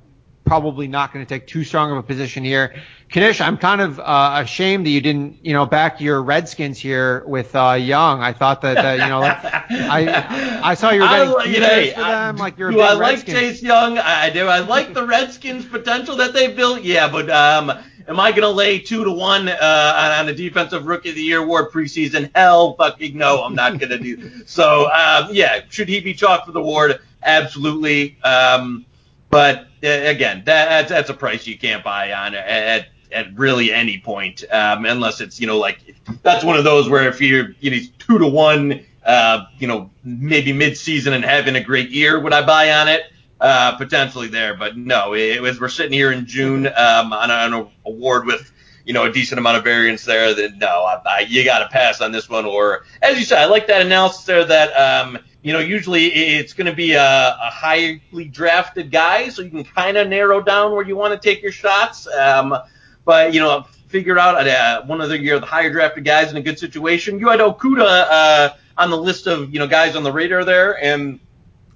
[0.47, 2.73] probably not going to take too strong of a position here.
[3.13, 7.23] Knish, I'm kind of uh, ashamed that you didn't, you know, back your Redskins here
[7.25, 8.21] with uh, Young.
[8.21, 11.99] I thought that, uh, you know, I I saw you were getting like, hey, for
[12.01, 12.35] them.
[12.35, 13.39] I, like you're do I like Redskins.
[13.39, 13.97] Chase Young?
[13.97, 14.47] I do.
[14.47, 16.81] I like the Redskins' potential that they built.
[16.81, 17.71] Yeah, but um,
[18.07, 21.21] am I going to lay two to one uh, on a defensive rookie of the
[21.21, 22.31] year award preseason?
[22.35, 24.31] Hell, fucking no, I'm not going to do.
[24.47, 26.99] So um, yeah, should he be chalked for the award?
[27.21, 28.17] Absolutely.
[28.23, 28.85] Um,
[29.29, 33.99] but uh, again, that, that's, a price you can't buy on at at really any
[33.99, 35.79] point, um, unless it's you know like
[36.23, 39.89] that's one of those where if you're you know two to one, uh, you know
[40.03, 43.03] maybe mid season and having a great year, would I buy on it?
[43.39, 44.55] uh, potentially there.
[44.55, 48.51] But no, it, was we're sitting here in June um, on, on an award with
[48.87, 50.33] you know a decent amount of variance there.
[50.33, 52.45] That no, I, I, you got to pass on this one.
[52.45, 54.45] Or as you said, I like that analysis there.
[54.45, 59.41] That um, you know usually it's going to be a, a highly drafted guy, so
[59.41, 62.07] you can kind of narrow down where you want to take your shots.
[62.07, 62.55] Um,
[63.03, 66.29] but you know figure out uh, one of the, you know, the higher drafted guys
[66.29, 67.19] in a good situation.
[67.19, 70.81] You had Okudah uh, on the list of you know guys on the radar there,
[70.81, 71.19] and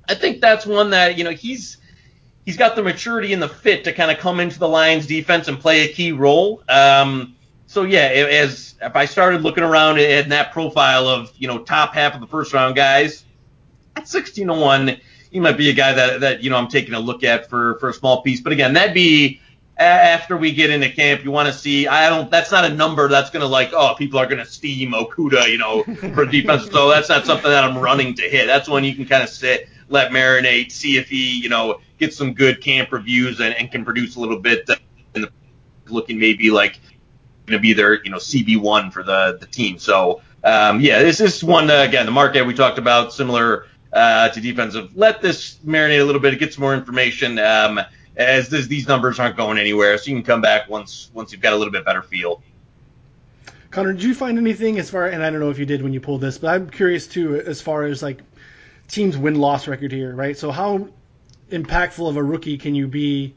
[0.07, 1.77] I think that's one that you know he's
[2.45, 5.47] he's got the maturity and the fit to kind of come into the Lions defense
[5.47, 6.63] and play a key role.
[6.69, 7.35] Um,
[7.67, 11.93] so yeah, as if I started looking around in that profile of you know top
[11.93, 13.23] half of the first round guys,
[13.95, 14.97] at 16 to one,
[15.31, 17.79] he might be a guy that that you know I'm taking a look at for
[17.79, 18.41] for a small piece.
[18.41, 19.39] But again, that'd be
[19.81, 21.87] after we get into camp, you want to see.
[21.87, 22.29] I don't.
[22.29, 23.71] That's not a number that's to like.
[23.73, 25.83] Oh, people are to steam Okudah, you know,
[26.13, 26.69] for defense.
[26.71, 28.47] so that's not something that I'm running to hit.
[28.47, 32.17] That's when you can kind of sit, let marinate, see if he, you know, gets
[32.17, 34.69] some good camp reviews and, and can produce a little bit.
[35.15, 35.29] And
[35.87, 36.79] looking maybe like
[37.45, 39.79] going to be their, you know, CB one for the the team.
[39.79, 42.05] So um, yeah, this is one uh, again.
[42.05, 44.97] The market we talked about similar uh, to defensive.
[44.97, 46.37] Let this marinate a little bit.
[46.39, 47.39] Get some more information.
[47.39, 47.79] Um,
[48.17, 49.97] as this, these numbers aren't going anywhere.
[49.97, 52.41] So you can come back once once you've got a little bit better feel.
[53.69, 55.07] Connor, did you find anything as far?
[55.07, 57.39] And I don't know if you did when you pulled this, but I'm curious too
[57.39, 58.21] as far as like
[58.89, 60.37] teams win loss record here, right?
[60.37, 60.89] So how
[61.51, 63.35] impactful of a rookie can you be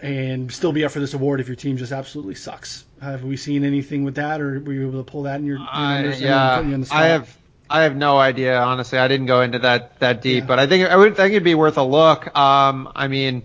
[0.00, 2.84] and still be up for this award if your team just absolutely sucks?
[3.00, 5.58] Have we seen anything with that, or were you able to pull that in your,
[5.58, 6.20] your numbers?
[6.20, 7.36] yeah, I have.
[7.68, 8.96] I have no idea, honestly.
[8.96, 10.46] I didn't go into that that deep, yeah.
[10.46, 12.34] but I think I would think it'd be worth a look.
[12.36, 13.42] Um, I mean,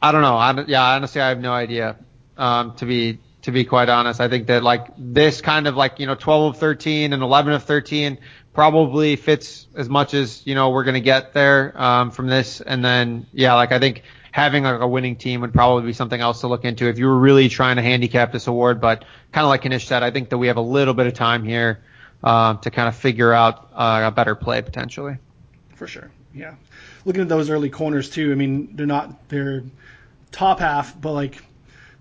[0.00, 0.36] I don't know.
[0.36, 1.96] I, yeah, honestly, I have no idea.
[2.36, 6.00] Um, to be to be quite honest, I think that like this kind of like
[6.00, 8.18] you know 12 of 13 and 11 of 13
[8.56, 12.60] probably fits as much as you know we're gonna get there um, from this.
[12.60, 14.02] And then yeah, like I think
[14.32, 17.06] having like a winning team would probably be something else to look into if you
[17.06, 18.80] were really trying to handicap this award.
[18.80, 21.12] But kind of like Knish said, I think that we have a little bit of
[21.12, 21.84] time here
[22.24, 25.18] um, to kind of figure out uh, a better play potentially.
[25.74, 26.54] For sure, yeah.
[27.04, 29.64] Looking at those early corners too, I mean they're not they're
[30.32, 31.44] top half, but like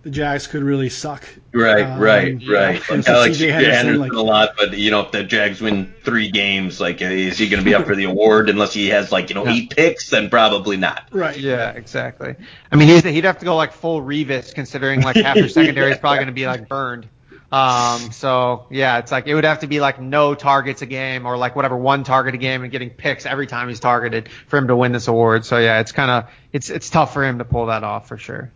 [0.05, 1.27] the Jags could really suck.
[1.51, 2.89] Right, um, right, right.
[2.89, 5.61] Like, I like CJ Henderson, Henderson like, a lot, but you know, if the Jags
[5.61, 8.89] win three games, like, is he going to be up for the award unless he
[8.89, 9.53] has like you know yeah.
[9.53, 10.11] eight picks?
[10.11, 11.07] Then probably not.
[11.11, 11.35] Right.
[11.35, 12.35] Yeah, exactly.
[12.71, 15.97] I mean, he'd have to go like full Revis, considering like half their secondary is
[15.97, 17.09] probably going to be like burned.
[17.51, 21.25] Um, so yeah, it's like it would have to be like no targets a game
[21.25, 24.57] or like whatever one target a game and getting picks every time he's targeted for
[24.57, 25.45] him to win this award.
[25.45, 28.19] So yeah, it's kind of it's it's tough for him to pull that off for
[28.19, 28.51] sure.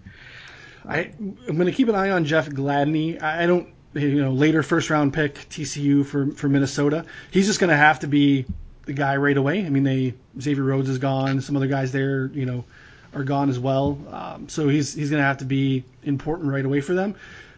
[0.87, 1.11] I
[1.47, 3.21] I'm gonna keep an eye on Jeff Gladney.
[3.21, 7.05] I don't you know later first round pick TCU for for Minnesota.
[7.31, 8.45] He's just gonna have to be
[8.85, 9.65] the guy right away.
[9.65, 11.41] I mean they Xavier Rhodes is gone.
[11.41, 12.65] Some other guys there you know
[13.13, 13.97] are gone as well.
[14.11, 17.15] Um, so he's he's gonna have to be important right away for them.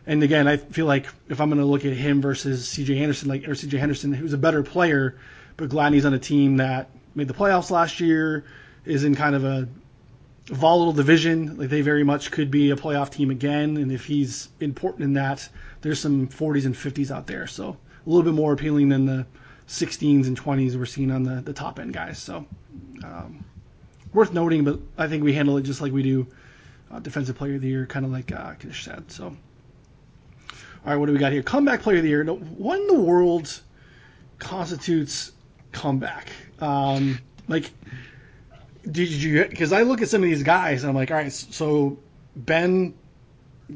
[0.07, 2.95] And again, I feel like if I'm going to look at him versus C.J.
[2.95, 3.77] Henderson, like or C.J.
[3.77, 5.15] Henderson, who's a better player,
[5.57, 8.43] but Gladney's on a team that made the playoffs last year,
[8.83, 9.67] is in kind of a
[10.51, 11.57] volatile division.
[11.57, 15.13] Like they very much could be a playoff team again, and if he's important in
[15.13, 15.47] that,
[15.81, 17.47] there's some 40s and 50s out there.
[17.47, 17.69] So
[18.05, 19.25] a little bit more appealing than the
[19.67, 22.19] 16s and 20s we're seeing on the, the top end guys.
[22.19, 22.45] So
[23.03, 23.43] um,
[24.13, 26.27] worth noting, but I think we handle it just like we do
[26.91, 29.09] uh, defensive player of the year, kind of like uh, Knish said.
[29.11, 29.35] So.
[30.83, 31.43] All right, what do we got here?
[31.43, 32.25] Comeback player of the year.
[32.25, 33.61] What in the world
[34.39, 35.31] constitutes
[35.71, 36.31] comeback?
[36.59, 37.69] Um, like,
[38.89, 39.45] did you?
[39.45, 41.97] Because I look at some of these guys and I'm like, all right, so
[42.35, 42.93] Ben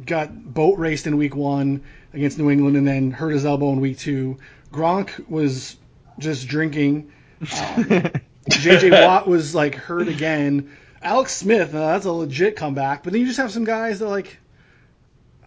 [0.05, 1.83] got boat raced in week one
[2.13, 4.37] against New England and then hurt his elbow in week two.
[4.71, 5.77] Gronk was
[6.19, 7.11] just drinking.
[7.41, 7.47] Um,
[8.49, 10.71] JJ Watt was like hurt again.
[11.01, 13.03] Alex Smith, uh, that's a legit comeback.
[13.03, 14.39] But then you just have some guys that like,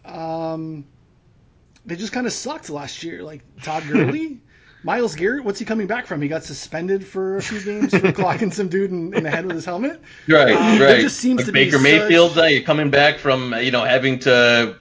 [0.05, 0.85] um,
[1.85, 3.23] they just kind of sucked last year.
[3.23, 4.41] Like Todd Gurley,
[4.83, 6.23] Myles Garrett, what's he coming back from?
[6.23, 9.45] He got suspended for a few games for clocking some dude in, in, the head
[9.45, 10.01] with his helmet.
[10.29, 10.99] Right, um, right.
[10.99, 12.45] It just seems like to Baker be Mayfield, such...
[12.45, 14.77] uh, you're coming back from you know having to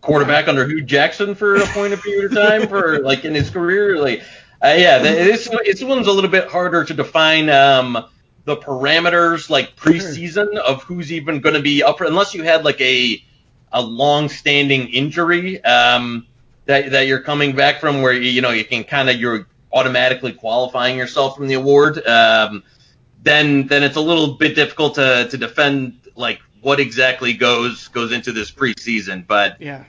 [0.00, 3.50] quarterback under Hue Jackson for a point of period of time for like in his
[3.50, 3.98] career.
[3.98, 4.22] Like,
[4.62, 7.50] uh, yeah, this this one's a little bit harder to define.
[7.50, 8.06] Um,
[8.44, 12.64] the parameters like preseason of who's even going to be up for, unless you had
[12.64, 13.22] like a
[13.72, 16.26] a long-standing injury um,
[16.66, 19.46] that that you're coming back from, where you you know you can kind of you're
[19.72, 22.62] automatically qualifying yourself from the award, um,
[23.22, 28.12] then then it's a little bit difficult to to defend like what exactly goes goes
[28.12, 29.26] into this preseason.
[29.26, 29.84] But yeah,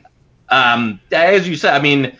[0.49, 2.17] um, as you said, I mean,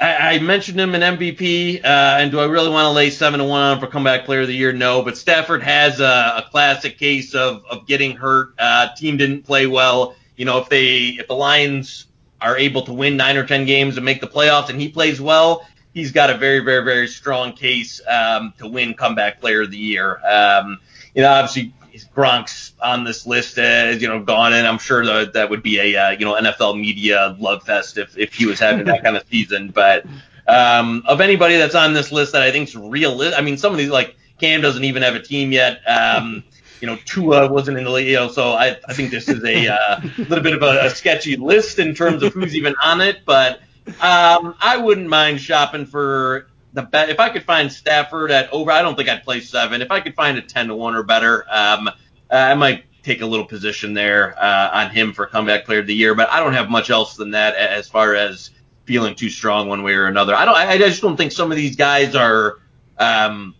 [0.00, 3.38] I, I mentioned him in MVP, uh, and do I really want to lay seven
[3.38, 4.72] to one on for comeback player of the year?
[4.72, 8.54] No, but Stafford has a, a classic case of of getting hurt.
[8.58, 10.14] Uh, team didn't play well.
[10.36, 12.06] You know, if they if the Lions
[12.40, 15.20] are able to win nine or ten games and make the playoffs, and he plays
[15.20, 19.70] well, he's got a very very very strong case um, to win comeback player of
[19.70, 20.20] the year.
[20.24, 20.78] Um,
[21.14, 21.72] you know, obviously
[22.14, 25.78] Gronk's on this list as you know gone, and I'm sure that that would be
[25.78, 29.16] a uh, you know NFL media love fest if if he was having that kind
[29.16, 29.68] of season.
[29.68, 30.04] But
[30.46, 33.72] um, of anybody that's on this list that I think is real, I mean, some
[33.72, 35.80] of these like Cam doesn't even have a team yet.
[35.88, 36.44] Um,
[36.80, 39.42] you know, Tua wasn't in the league, you know, so I, I think this is
[39.44, 43.00] a uh, little bit of a, a sketchy list in terms of who's even on
[43.00, 43.60] it, but
[44.00, 47.08] um, I wouldn't mind shopping for the bet.
[47.08, 49.80] If I could find Stafford at over, I don't think I'd play seven.
[49.80, 51.90] If I could find a ten to one or better, um,
[52.30, 55.94] I might take a little position there uh, on him for comeback player of the
[55.94, 56.14] year.
[56.14, 58.50] But I don't have much else than that as far as
[58.84, 60.34] feeling too strong one way or another.
[60.34, 60.56] I don't.
[60.56, 62.58] I, just don't think some of these guys are
[62.98, 63.54] um,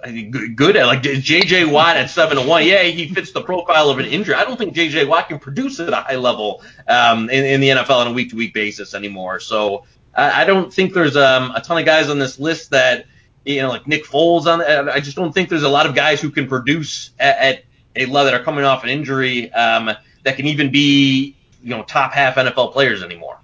[0.00, 2.66] good at like JJ Watt at seven to one.
[2.66, 4.34] Yeah, he fits the profile of an injury.
[4.34, 7.68] I don't think JJ Watt can produce at a high level um, in, in the
[7.68, 9.40] NFL on a week to week basis anymore.
[9.40, 9.84] So
[10.14, 13.06] I, I don't think there's um, a ton of guys on this list that
[13.44, 14.60] you know like Nick Foles on.
[14.62, 17.64] I just don't think there's a lot of guys who can produce at, at
[17.96, 19.90] a level that are coming off an injury um,
[20.24, 23.38] that can even be you know top half NFL players anymore.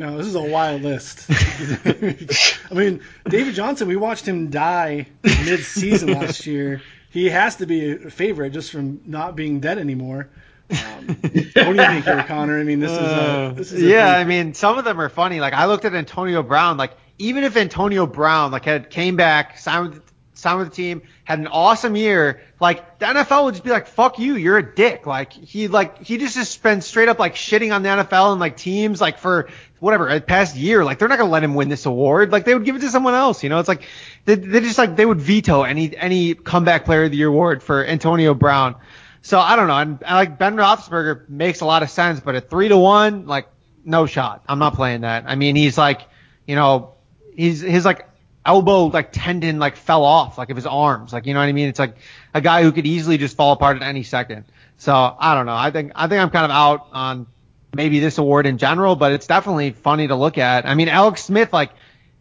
[0.00, 1.26] No, this is a wild list.
[1.30, 6.80] I mean, David Johnson, we watched him die mid-season last year.
[7.10, 10.30] He has to be a favorite just from not being dead anymore.
[10.70, 12.58] Um, what do you think here, Connor?
[12.58, 14.08] I mean, this is a, this is yeah.
[14.08, 15.38] I mean, some of them are funny.
[15.38, 16.78] Like I looked at Antonio Brown.
[16.78, 21.02] Like even if Antonio Brown like had came back, signed with, signed with the team,
[21.24, 24.74] had an awesome year, like the NFL would just be like, "Fuck you, you're a
[24.74, 28.32] dick." Like he like he just just been straight up like shitting on the NFL
[28.32, 29.50] and like teams like for
[29.80, 30.84] whatever past year.
[30.84, 32.30] Like they're not gonna let him win this award.
[32.30, 33.42] Like they would give it to someone else.
[33.42, 33.82] You know, it's like
[34.24, 37.62] they, they just like they would veto any any comeback player of the year award
[37.62, 38.76] for Antonio Brown.
[39.22, 39.76] So I don't know.
[39.76, 43.48] And like Ben Roethlisberger makes a lot of sense, but at three to one, like
[43.84, 44.44] no shot.
[44.48, 45.24] I'm not playing that.
[45.26, 46.02] I mean, he's like,
[46.46, 46.94] you know,
[47.34, 48.06] he's his like
[48.44, 51.12] elbow like tendon like fell off like of his arms.
[51.12, 51.68] Like you know what I mean?
[51.68, 51.96] It's like
[52.34, 54.44] a guy who could easily just fall apart at any second.
[54.78, 55.56] So I don't know.
[55.56, 57.26] I think I think I'm kind of out on
[57.74, 60.66] maybe this award in general, but it's definitely funny to look at.
[60.66, 61.70] I mean, Alex Smith like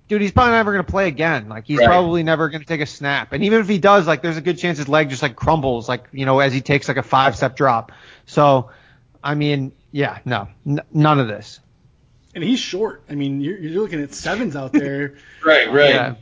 [0.10, 1.48] dude, he's probably never going to play again.
[1.48, 1.88] Like he's right.
[1.88, 3.32] probably never going to take a snap.
[3.32, 5.88] And even if he does, like there's a good chance his leg just like crumbles,
[5.88, 7.94] like you know, as he takes like a five step drop.
[8.26, 8.72] So,
[9.24, 11.62] I mean, yeah, no, n- none of this.
[12.36, 13.04] And he's short.
[13.10, 15.16] I mean, you're, you're looking at sevens out there.
[15.46, 15.90] right, right.
[15.90, 16.16] Yeah.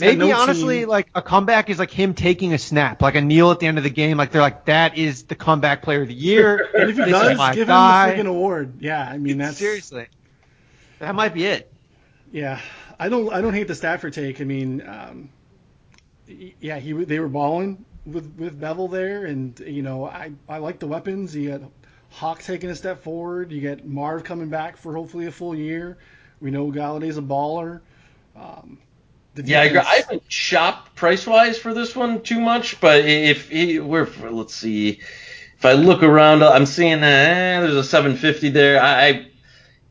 [0.00, 0.88] Maybe no honestly, team.
[0.88, 3.76] like a comeback is like him taking a snap, like a kneel at the end
[3.78, 4.16] of the game.
[4.16, 6.68] Like they're like, that is the comeback player of the year.
[6.74, 8.10] and if he this does, give guy.
[8.12, 8.80] him the freaking award.
[8.80, 10.06] Yeah, I mean that's seriously.
[10.98, 11.72] That might be it.
[12.30, 12.60] Yeah,
[12.98, 14.40] I don't I don't hate the Stafford take.
[14.40, 15.28] I mean, um,
[16.26, 20.78] yeah, he they were balling with with Bevell there, and you know I I like
[20.78, 21.36] the weapons.
[21.36, 21.70] You got
[22.10, 23.52] Hawk taking a step forward.
[23.52, 25.98] You get Marv coming back for hopefully a full year.
[26.40, 27.80] We know Golladay's a baller.
[28.34, 28.78] Um,
[29.36, 29.80] yeah, I.
[29.80, 35.00] I haven't shopped price wise for this one too much, but if we're let's see,
[35.58, 38.80] if I look around, I'm seeing eh, there's a 750 there.
[38.80, 39.26] I, I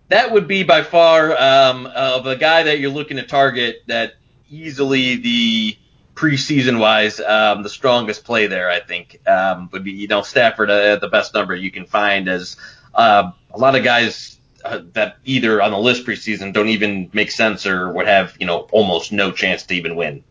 [0.10, 4.16] that would be by far um, of a guy that you're looking to target that
[4.50, 5.78] easily the
[6.14, 10.70] preseason wise um, the strongest play there I think um, would be you know Stafford
[10.70, 12.58] at uh, the best number you can find as
[12.94, 17.32] uh, a lot of guys uh, that either on the list preseason don't even make
[17.32, 20.24] sense or would have you know almost no chance to even win.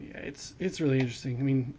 [0.00, 1.38] Yeah, it's it's really interesting.
[1.38, 1.74] I mean,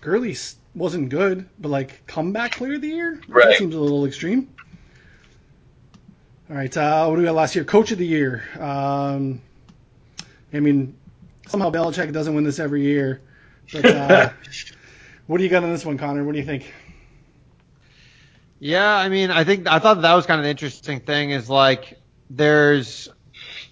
[0.00, 0.36] Gurley
[0.74, 3.46] wasn't good, but like comeback player of the year right.
[3.46, 4.48] that seems a little extreme.
[6.50, 7.64] All right, uh, what do we got last year?
[7.64, 8.42] Coach of the year.
[8.58, 9.42] Um,
[10.52, 10.96] I mean,
[11.46, 13.20] somehow Belichick doesn't win this every year.
[13.72, 14.30] But uh,
[15.26, 16.24] what do you got on this one, Connor?
[16.24, 16.72] What do you think?
[18.60, 21.48] Yeah, I mean, I think I thought that was kind of the interesting thing is
[21.48, 21.98] like
[22.28, 23.08] there's,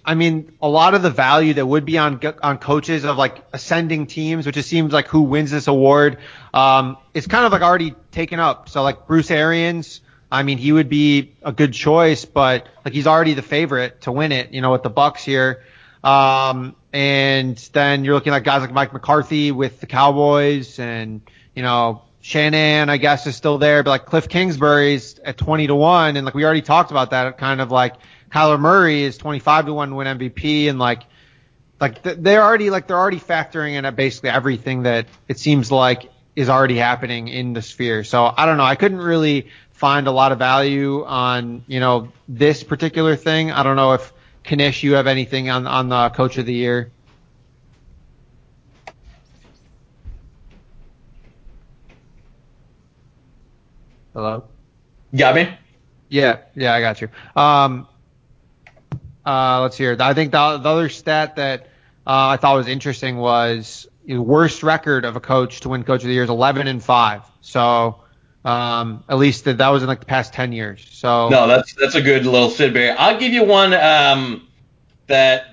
[0.05, 3.43] I mean, a lot of the value that would be on on coaches of like
[3.51, 6.19] ascending teams, which it seems like who wins this award,
[6.53, 8.69] um, is kind of like already taken up.
[8.69, 13.07] So like Bruce Arians I mean, he would be a good choice, but like he's
[13.07, 15.63] already the favorite to win it, you know, with the Bucs here.
[16.03, 21.21] Um, and then you're looking at guys like Mike McCarthy with the Cowboys and,
[21.55, 25.75] you know, Shanahan, I guess, is still there, but like Kliff Kingsbury's at 20 to
[25.75, 26.17] 1.
[26.17, 27.93] And like we already talked about that, kind of like
[28.29, 30.69] Kyler Murray is 25 to 1 to win MVP.
[30.69, 31.03] And like,
[31.79, 36.11] like they're already, like they're already factoring in uh, basically everything that it seems like
[36.35, 38.03] is already happening in the sphere.
[38.03, 38.65] So I don't know.
[38.65, 43.51] I couldn't really find a lot of value on, you know, this particular thing.
[43.51, 44.11] I don't know if
[44.43, 46.91] Knish, you have anything on on the coach of the year?
[54.17, 54.45] Hello.
[55.15, 55.47] Got me?
[56.09, 57.09] Yeah, yeah, I got you.
[57.35, 57.87] Um,
[59.23, 59.95] uh, let's hear.
[59.99, 61.67] I think the, the other stat that
[62.07, 66.01] uh, I thought was interesting was the worst record of a coach to win coach
[66.01, 67.21] of the year is 11 and five.
[67.41, 68.01] So
[68.43, 70.83] um, at least that, that was in like the past 10 years.
[70.89, 72.95] So no, that's that's a good little Sidbury.
[72.97, 74.47] I'll give you one um,
[75.05, 75.45] that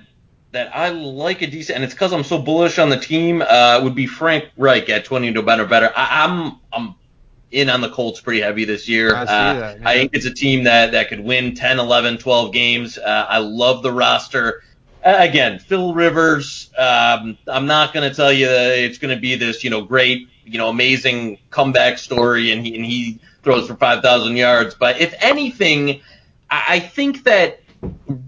[0.53, 3.43] that I like a decent, and it's because I'm so bullish on the team.
[3.47, 5.93] Uh, would be Frank Reich at 20 to better better.
[5.95, 6.95] I, I'm I'm
[7.55, 9.15] in on the Colts pretty heavy this year.
[9.15, 9.89] I Uh, that, yeah.
[9.89, 12.97] I think it's a team that, that could win 10, 11, 12 games.
[12.97, 14.61] Uh, I love the roster.
[15.03, 19.21] Uh, again, Phil Rivers, um, I'm not going to tell you that it's going to
[19.21, 23.67] be this, you know, great, you know, amazing comeback story and he, and he throws
[23.67, 24.75] for 5,000 yards.
[24.75, 26.01] But if anything,
[26.49, 27.61] I I think that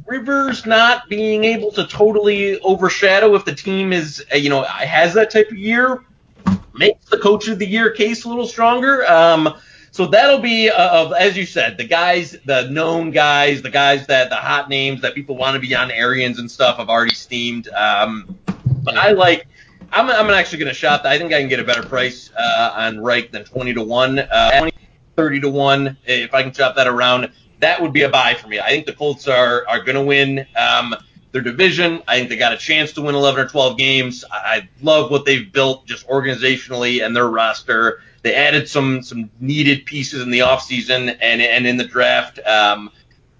[0.06, 5.14] Rivers not being able to totally overshadow if the team is, uh, you know, has
[5.16, 6.04] that type of year
[6.78, 9.06] makes the coach of the year case a little stronger.
[9.10, 9.54] Um,
[9.92, 14.06] so that'll be uh, of, as you said, the guys, the known guys, the guys
[14.08, 16.78] that the hot names that people want to be on Arians and stuff.
[16.80, 17.68] I've already steamed.
[17.70, 18.38] Um,
[18.84, 19.48] but I like.
[19.92, 21.06] I'm, I'm actually going to shop.
[21.06, 24.20] I think I can get a better price uh, on Reich than 20 to one,
[24.20, 24.74] uh, 20,
[25.16, 25.98] 30 to one.
[26.06, 28.60] If I can shop that around, that would be a buy for me.
[28.60, 30.46] I think the Colts are are going to win.
[30.56, 30.94] Um,
[31.38, 32.02] their division.
[32.08, 34.26] I think they got a chance to win 11 or 12 games.
[34.32, 38.02] I love what they've built just organizationally and their roster.
[38.24, 42.40] They added some some needed pieces in the offseason and and in the draft.
[42.40, 42.92] Um,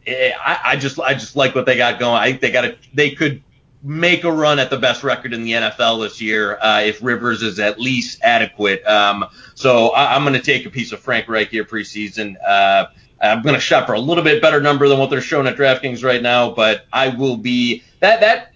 [0.08, 2.22] I, I just I just like what they got going.
[2.22, 3.44] I think they got a they could
[3.84, 7.42] make a run at the best record in the NFL this year uh, if Rivers
[7.42, 8.86] is at least adequate.
[8.86, 9.26] Um,
[9.56, 12.36] so I, I'm going to take a piece of Frank Reich here preseason.
[12.46, 12.88] Uh,
[13.22, 15.56] I'm going to shop for a little bit better number than what they're showing at
[15.56, 18.54] DraftKings right now, but I will be that that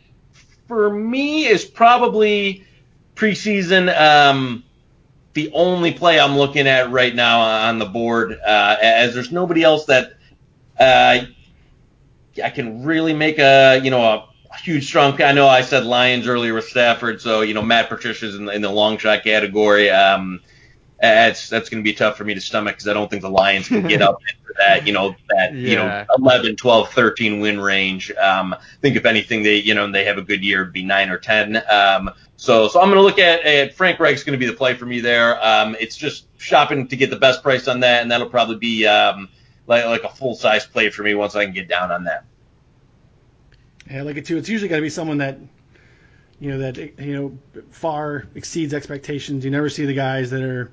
[0.67, 2.63] for me is probably
[3.15, 4.63] preseason um,
[5.33, 9.63] the only play I'm looking at right now on the board, uh, as there's nobody
[9.63, 10.13] else that
[10.79, 11.25] uh,
[12.43, 15.21] I can really make a you know a huge strong.
[15.21, 18.53] I know I said Lions earlier with Stafford, so you know Matt Patricia's in the,
[18.53, 19.89] in the long shot category.
[19.89, 20.41] Um,
[21.01, 23.29] that's that's going to be tough for me to stomach because I don't think the
[23.29, 26.05] Lions can get up into that you know that you know Yeah.
[26.17, 28.11] 11, 12, 13 win range.
[28.11, 30.83] Um, I think if anything they you know they have a good year, it'd be
[30.83, 31.61] nine or ten.
[31.69, 34.57] Um, so so I'm going to look at, at Frank Reich's going to be the
[34.57, 35.43] play for me there.
[35.45, 38.85] Um, it's just shopping to get the best price on that, and that'll probably be
[38.87, 39.29] um,
[39.67, 42.25] like like a full size play for me once I can get down on that.
[43.89, 44.37] Yeah, I like it too.
[44.37, 45.37] It's usually got to be someone that,
[46.41, 49.45] you know, that you know far exceeds expectations.
[49.45, 50.71] You never see the guys that are,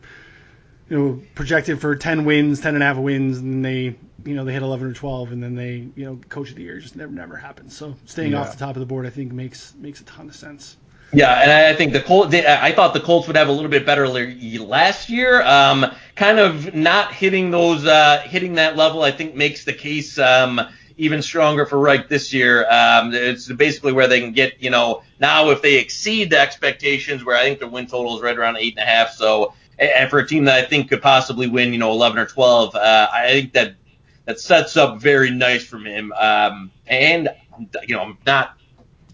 [0.89, 3.95] you know, projected for 10 wins, 10 and a half wins, and they,
[4.25, 6.63] you know, they hit 11 or 12, and then they, you know, coach of the
[6.63, 7.77] year just never never happens.
[7.77, 8.41] So staying Yeah.
[8.41, 10.79] off the top of the board, I think makes makes a ton of sense.
[11.13, 12.35] Yeah, and I I think the Colts.
[12.35, 15.43] I thought the Colts would have a little bit better last year.
[15.43, 19.03] Um, kind of not hitting those, uh, hitting that level.
[19.03, 20.61] I think makes the case um,
[20.99, 22.69] even stronger for Reich this year.
[22.71, 27.25] Um, it's basically where they can get, you know, now if they exceed the expectations,
[27.25, 29.13] where I think the win total is right around eight and a half.
[29.13, 32.27] So, and for a team that I think could possibly win, you know, 11 or
[32.27, 33.77] 12, uh, I think that
[34.25, 36.13] that sets up very nice from him.
[36.13, 37.31] Um, and
[37.87, 38.59] you know, I'm not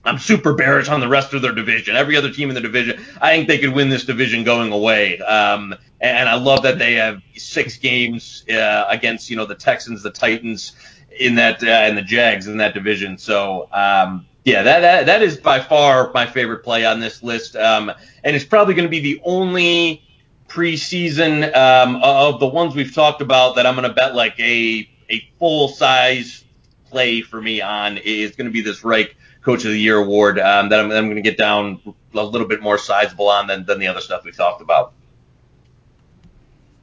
[0.05, 1.97] I'm super bearish on the rest of their division.
[1.97, 5.19] Every other team in the division, I think they could win this division going away.
[5.21, 10.03] Um, and I love that they have six games uh, against you know the Texans,
[10.03, 10.73] the Titans
[11.19, 13.19] in that uh, and the Jags in that division.
[13.19, 17.57] So um, yeah, that, that that is by far my favorite play on this list.
[17.57, 17.91] Um,
[18.23, 20.03] and it's probably going to be the only
[20.49, 24.89] preseason um, of the ones we've talked about that I'm going to bet like a
[25.11, 26.45] a full size
[26.91, 30.39] play for me on is going to be this Reich Coach of the Year award
[30.39, 31.81] um, that I'm, I'm going to get down
[32.15, 34.93] a little bit more sizable on than, than the other stuff we've talked about.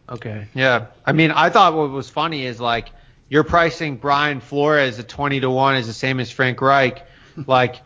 [0.09, 0.47] Okay.
[0.53, 0.87] Yeah.
[1.05, 2.89] I mean, I thought what was funny is like
[3.31, 7.07] you're pricing Brian Flores at 20 to 1 is the same as Frank Reich.
[7.47, 7.77] Like,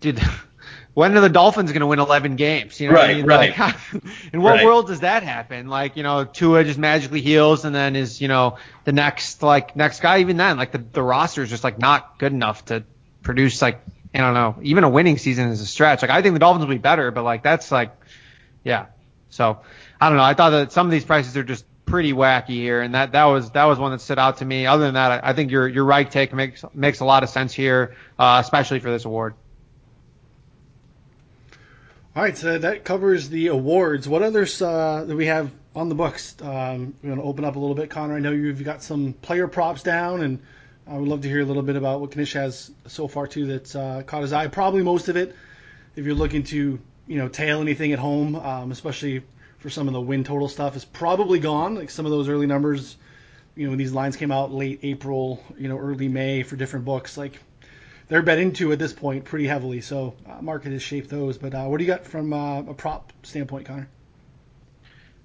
[0.00, 0.18] dude,
[0.94, 2.80] when are the Dolphins going to win 11 games?
[2.80, 3.26] You know what I mean?
[3.26, 3.58] right.
[3.58, 3.76] Like,
[4.32, 4.64] in what Right.
[4.64, 5.68] world does that happen?
[5.68, 9.76] Like, you know, Tua just magically heals and then is, you know, the next, like,
[9.76, 12.84] next guy, even then, like, the, the roster is just, like, not good enough to
[13.22, 13.82] produce, like,
[14.14, 16.00] I don't know, even a winning season is a stretch.
[16.00, 17.94] Like, I think the Dolphins will be better, but, like, that's, like,
[18.64, 18.86] yeah.
[19.28, 19.58] So
[20.00, 20.24] I don't know.
[20.24, 23.24] I thought that some of these prices are just pretty wacky here, and that that
[23.24, 24.66] was that was one that stood out to me.
[24.66, 27.30] Other than that, I, I think your your right take makes makes a lot of
[27.30, 29.34] sense here, uh, especially for this award.
[32.14, 34.08] All right, so that covers the awards.
[34.08, 36.34] What others uh, that we have on the books?
[36.40, 38.16] Um, we're going to open up a little bit, Connor.
[38.16, 40.40] I know you've got some player props down and
[40.86, 43.46] I would love to hear a little bit about what Knish has so far too
[43.46, 44.46] that's uh, caught his eye.
[44.46, 45.34] Probably most of it,
[45.96, 49.22] if you're looking to you know tail anything at home, um, especially
[49.66, 51.74] for some of the win total stuff, is probably gone.
[51.74, 52.96] Like some of those early numbers,
[53.56, 56.84] you know, when these lines came out late April, you know, early May for different
[56.84, 57.40] books, like
[58.06, 59.80] they're bet into at this point pretty heavily.
[59.80, 61.36] So uh, market has shaped those.
[61.36, 63.88] But uh, what do you got from uh, a prop standpoint, Connor?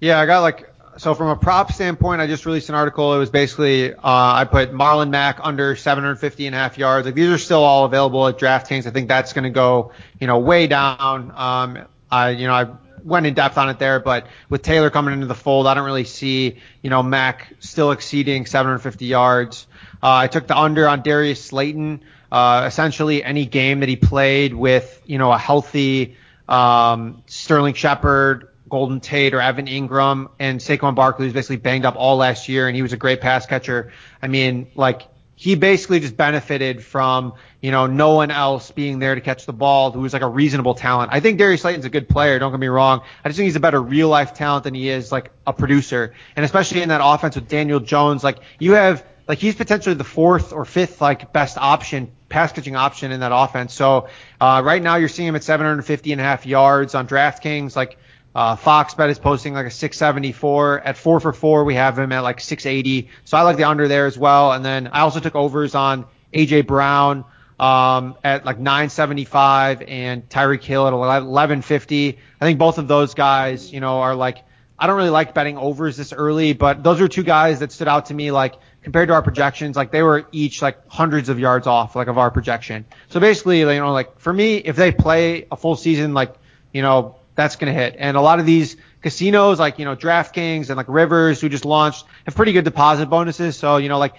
[0.00, 3.14] Yeah, I got like so from a prop standpoint, I just released an article.
[3.14, 7.06] It was basically uh, I put Marlon Mack under 750 and a half yards.
[7.06, 8.88] Like these are still all available at DraftKings.
[8.88, 11.30] I think that's going to go you know way down.
[11.30, 12.66] Um, I you know I
[13.04, 15.84] went in depth on it there, but with Taylor coming into the fold, I don't
[15.84, 19.66] really see you know Mack still exceeding 750 yards.
[20.02, 22.02] Uh, I took the under on Darius Slayton.
[22.30, 26.16] Uh, essentially any game that he played with you know a healthy
[26.48, 31.94] um, Sterling Shepard Golden Tate or Evan Engram, and Saquon Barkley was basically banged up
[31.94, 33.92] all last year and he was a great pass catcher.
[34.22, 35.02] I mean, like
[35.42, 39.52] he basically just benefited from, you know, no one else being there to catch the
[39.52, 41.10] ball who was like a reasonable talent.
[41.12, 43.00] I think Darius Slayton's a good player, don't get me wrong.
[43.24, 46.14] I just think he's a better real life talent than he is like a producer.
[46.36, 50.04] And especially in that offense with Daniel Jones, like you have like he's potentially the
[50.04, 53.74] fourth or fifth like best option pass catching option in that offense.
[53.74, 54.06] So
[54.40, 57.74] uh, right now you're seeing him at 750 and a half yards on DraftKings.
[57.74, 57.98] Like
[58.34, 60.80] uh, Fox Bet is posting like a 674.
[60.80, 63.08] At four for four, we have him at like 680.
[63.24, 64.52] So I like the under there as well.
[64.52, 67.24] And then I also took overs on AJ Brown
[67.60, 72.18] um, at like 975 and Tyreek Hill at 1150.
[72.40, 74.38] I think both of those guys, you know, are like
[74.78, 77.86] I don't really like betting overs this early, but those are two guys that stood
[77.86, 81.38] out to me like compared to our projections, like they were each like hundreds of
[81.38, 82.84] yards off like of our projection.
[83.08, 86.34] So basically, you know, like for me, if they play a full season, like
[86.72, 87.96] you know, that's going to hit.
[87.98, 91.64] And a lot of these casinos, like, you know, DraftKings and like Rivers, who just
[91.64, 93.56] launched, have pretty good deposit bonuses.
[93.56, 94.14] So, you know, like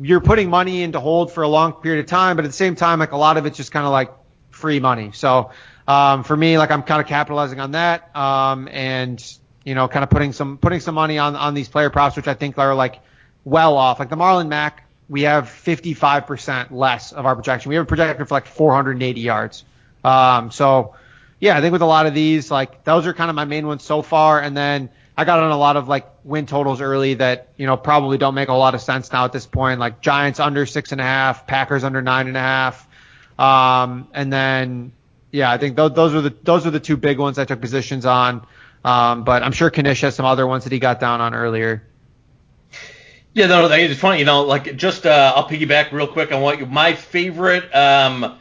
[0.00, 2.74] you're putting money into hold for a long period of time, but at the same
[2.74, 4.10] time, like a lot of it's just kind of like
[4.50, 5.10] free money.
[5.12, 5.50] So,
[5.86, 9.22] um, for me, like I'm kind of capitalizing on that, um, and,
[9.64, 12.28] you know, kind of putting some, putting some money on, on these player props, which
[12.28, 13.00] I think are like
[13.44, 13.98] well off.
[14.00, 17.68] Like the Marlon Mack, we have 55% less of our projection.
[17.68, 19.64] We have a projection for like 480 yards.
[20.02, 20.94] Um, so,
[21.44, 23.66] yeah, I think with a lot of these, like those are kind of my main
[23.66, 24.40] ones so far.
[24.40, 27.76] And then I got on a lot of like win totals early that, you know,
[27.76, 29.78] probably don't make a lot of sense now at this point.
[29.78, 32.88] Like Giants under six and a half, Packers under nine and a half.
[33.38, 34.92] Um, and then,
[35.32, 37.60] yeah, I think those, those are the, those are the two big ones I took
[37.60, 38.46] positions on.
[38.82, 41.86] Um, but I'm sure Knish has some other ones that he got down on earlier.
[43.34, 46.58] Yeah, no, it's funny, you know, like just, uh, I'll piggyback real quick on what
[46.58, 48.38] you, my favorite, um,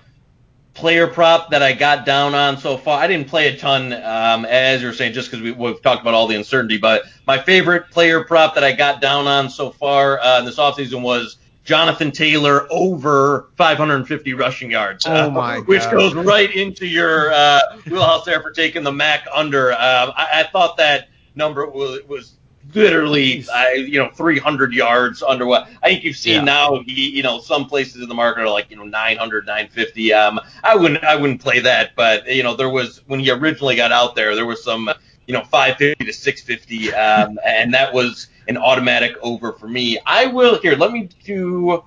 [0.74, 2.99] player prop that I got down on so far.
[2.99, 6.13] I didn't play a ton, um, as you're saying, just because we, have talked about
[6.13, 6.78] all the uncertainty.
[6.78, 11.01] But my favorite player prop that I got down on so far uh, this offseason
[11.01, 15.05] was Jonathan Taylor over 550 rushing yards.
[15.07, 19.28] Oh my uh, Which goes right into your uh, wheelhouse there for taking the Mack
[19.34, 19.71] under.
[19.71, 22.34] Um, I, I thought that number was, was
[22.74, 26.43] literally, I, you know, 300 yards under what I think you've seen yeah.
[26.43, 26.82] now.
[26.86, 30.14] He, you know, some places in the market are like, you know, 900, 950.
[30.14, 33.76] Um, I wouldn't, I wouldn't play that, but you know, there was when he originally
[33.76, 34.89] got out there, there was some,
[35.28, 39.99] you know, 550 to 650, um, and that was an automatic over for me.
[40.05, 40.75] I will here.
[40.75, 41.83] Let me do.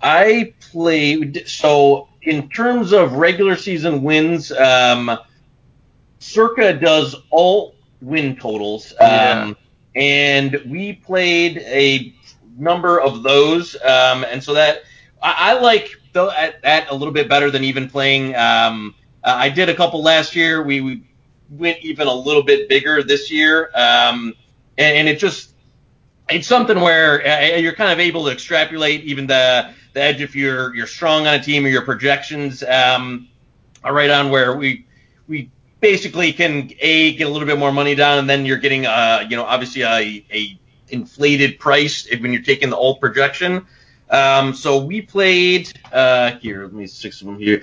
[0.00, 4.52] I played so in terms of regular season wins.
[4.52, 5.18] Um,
[6.20, 8.92] Circa does all win totals.
[9.00, 9.54] Um, yeah
[9.98, 12.14] and we played a
[12.56, 14.84] number of those, um, and so that
[15.20, 18.34] I, I like that, a little bit better than even playing.
[18.36, 18.94] Um,
[19.24, 20.62] uh, I did a couple last year.
[20.62, 21.02] We, we
[21.50, 24.34] went even a little bit bigger this year, um,
[24.78, 25.52] and, and it just
[26.30, 30.36] it's something where uh, you're kind of able to extrapolate even the the edge if
[30.36, 33.28] you're you're strong on a team or your projections um,
[33.82, 34.86] are right on where we
[35.26, 38.86] we basically can a get a little bit more money down, and then you're getting
[38.86, 43.66] uh you know obviously a, a inflated price when you're taking the old projection.
[44.10, 46.62] Um, so we played uh here.
[46.62, 47.62] Let me six of them here.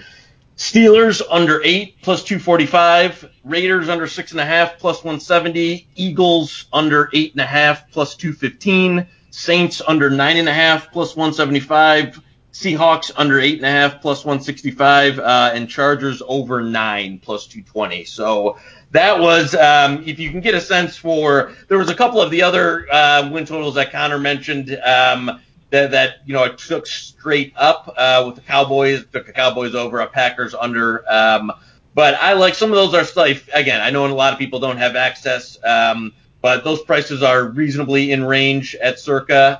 [0.57, 3.29] Steelers under eight plus 245.
[3.43, 5.85] Raiders under six and a half plus 170.
[5.95, 9.05] Eagles under eight and a half plus 215.
[9.31, 12.21] Saints under nine and a half plus 175.
[12.55, 18.05] Seahawks under eight and a half plus 165, uh, and Chargers over nine plus 220.
[18.05, 18.57] So
[18.91, 22.31] that was, um, if you can get a sense for, there was a couple of
[22.31, 25.41] the other uh, win totals that Connor mentioned um,
[25.71, 29.75] that, that you know it took straight up uh, with the Cowboys, took the Cowboys
[29.75, 31.03] over, a Packers under.
[31.11, 31.51] Um,
[31.93, 33.49] but I like some of those are stuff.
[33.53, 35.57] Again, I know a lot of people don't have access.
[35.61, 39.59] Um, but those prices are reasonably in range at Circa.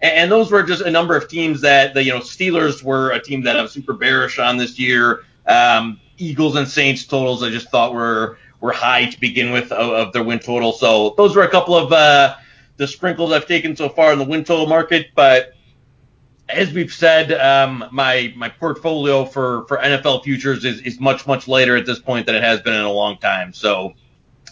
[0.00, 3.10] And, and, those were just a number of teams that the you know Steelers were
[3.10, 5.24] a team that I'm super bearish on this year.
[5.46, 9.90] Um, Eagles and Saints totals I just thought were were high to begin with of,
[9.90, 10.72] of their win total.
[10.72, 12.36] So those were a couple of uh,
[12.76, 15.08] the sprinkles I've taken so far in the win total market.
[15.14, 15.54] But
[16.48, 21.48] as we've said, um, my my portfolio for for NFL futures is is much much
[21.48, 23.52] later at this point than it has been in a long time.
[23.52, 23.94] So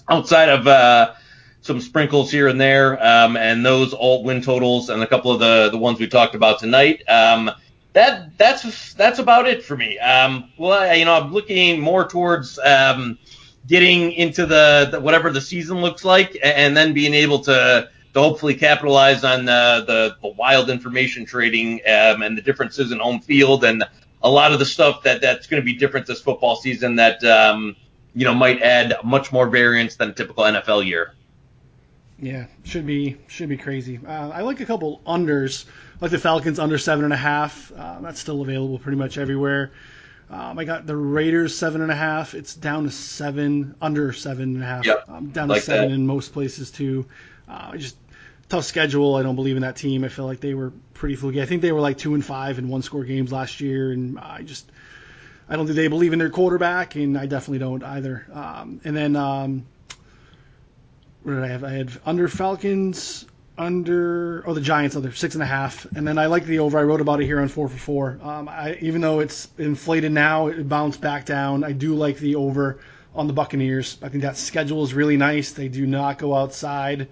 [0.08, 1.14] outside of uh,
[1.62, 5.40] some sprinkles here and there, um, and those alt win totals and a couple of
[5.40, 7.02] the the ones we talked about tonight.
[7.08, 7.50] Um,
[7.92, 9.98] that that's that's about it for me.
[9.98, 13.18] Um, well, I, you know, I'm looking more towards um,
[13.66, 18.20] getting into the, the, whatever the season looks like, and then being able to to
[18.20, 23.20] hopefully capitalize on the the, the wild information trading um, and the differences in home
[23.20, 23.84] field and
[24.22, 27.22] a lot of the stuff that that's going to be different this football season that
[27.24, 27.76] um,
[28.14, 31.14] you know might add much more variance than a typical NFL year.
[32.22, 33.98] Yeah, should be should be crazy.
[34.06, 35.64] Uh, I like a couple unders,
[36.00, 37.72] like the Falcons under seven and a half.
[37.76, 39.72] Uh, that's still available pretty much everywhere.
[40.30, 42.34] Um, I got the Raiders seven and a half.
[42.34, 44.86] It's down to seven, under seven and a half.
[44.86, 45.94] Yep, um, down like to seven that.
[45.96, 47.06] in most places too.
[47.48, 47.96] Uh, just
[48.48, 49.16] tough schedule.
[49.16, 50.04] I don't believe in that team.
[50.04, 51.42] I feel like they were pretty fluky.
[51.42, 54.16] I think they were like two and five in one score games last year, and
[54.20, 54.70] I just
[55.48, 58.24] I don't think they believe in their quarterback, and I definitely don't either.
[58.32, 59.66] Um, and then um,
[61.22, 61.64] what did I have?
[61.64, 63.26] I had under Falcons,
[63.56, 66.78] under oh the Giants under six and a half, and then I like the over.
[66.78, 68.18] I wrote about it here on four for four.
[68.22, 71.64] Um, I, even though it's inflated now, it bounced back down.
[71.64, 72.80] I do like the over
[73.14, 73.98] on the Buccaneers.
[74.02, 75.52] I think that schedule is really nice.
[75.52, 77.08] They do not go outside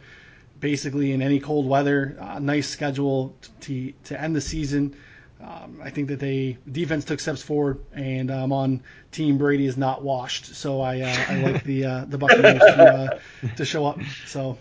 [0.58, 2.16] basically in any cold weather.
[2.20, 4.96] Uh, nice schedule to to end the season.
[5.42, 9.66] Um, I think that they defense took steps forward, and I'm um, on Team Brady
[9.66, 13.64] is not washed, so I uh, I like the uh, the Buccaneers to, uh, to
[13.64, 13.98] show up.
[14.26, 14.58] So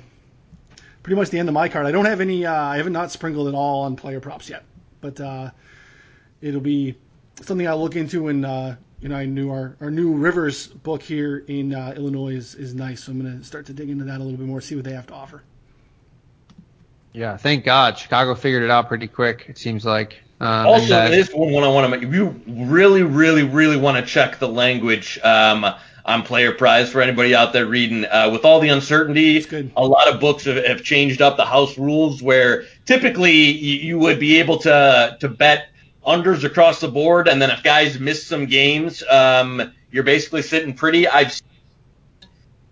[1.03, 1.85] pretty much the end of my card.
[1.85, 2.45] I don't have any.
[2.45, 4.63] Uh, I haven't not sprinkled at all on player props yet,
[5.01, 5.51] but uh,
[6.41, 6.95] it'll be
[7.41, 8.29] something I'll look into.
[8.29, 12.55] And uh, you know, I knew our, our new Rivers book here in Illinois is,
[12.55, 14.75] is nice, so I'm gonna start to dig into that a little bit more, see
[14.75, 15.43] what they have to offer.
[17.11, 19.47] Yeah, thank God Chicago figured it out pretty quick.
[19.49, 20.21] It seems like.
[20.41, 22.07] Um, also, that, this one, one I want to make.
[22.07, 25.65] If you really, really, really want to check the language um,
[26.05, 29.45] on Player Prize for anybody out there reading, uh, with all the uncertainty,
[29.75, 33.99] a lot of books have, have, changed up the house rules where typically you, you,
[33.99, 35.69] would be able to to bet
[36.07, 40.73] unders across the board, and then if guys miss some games, um, you're basically sitting
[40.73, 41.05] pretty.
[41.05, 41.37] I've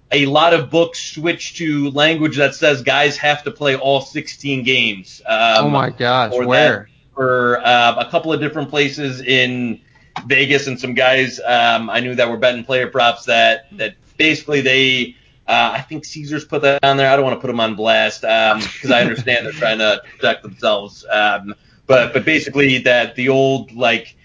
[0.10, 4.64] a lot of books switch to language that says guys have to play all 16
[4.64, 5.22] games.
[5.26, 6.88] Um, oh my gosh, where?
[7.18, 9.82] For uh, a couple of different places in
[10.28, 14.62] Vegas, and some guys um, I knew that were betting player props that that basically
[14.62, 15.16] they.
[15.48, 17.10] Uh, I think Caesars put that on there.
[17.10, 20.04] I don't want to put them on blast because um, I understand they're trying to
[20.18, 21.06] protect themselves.
[21.12, 21.56] Um,
[21.88, 24.16] but but basically that the old like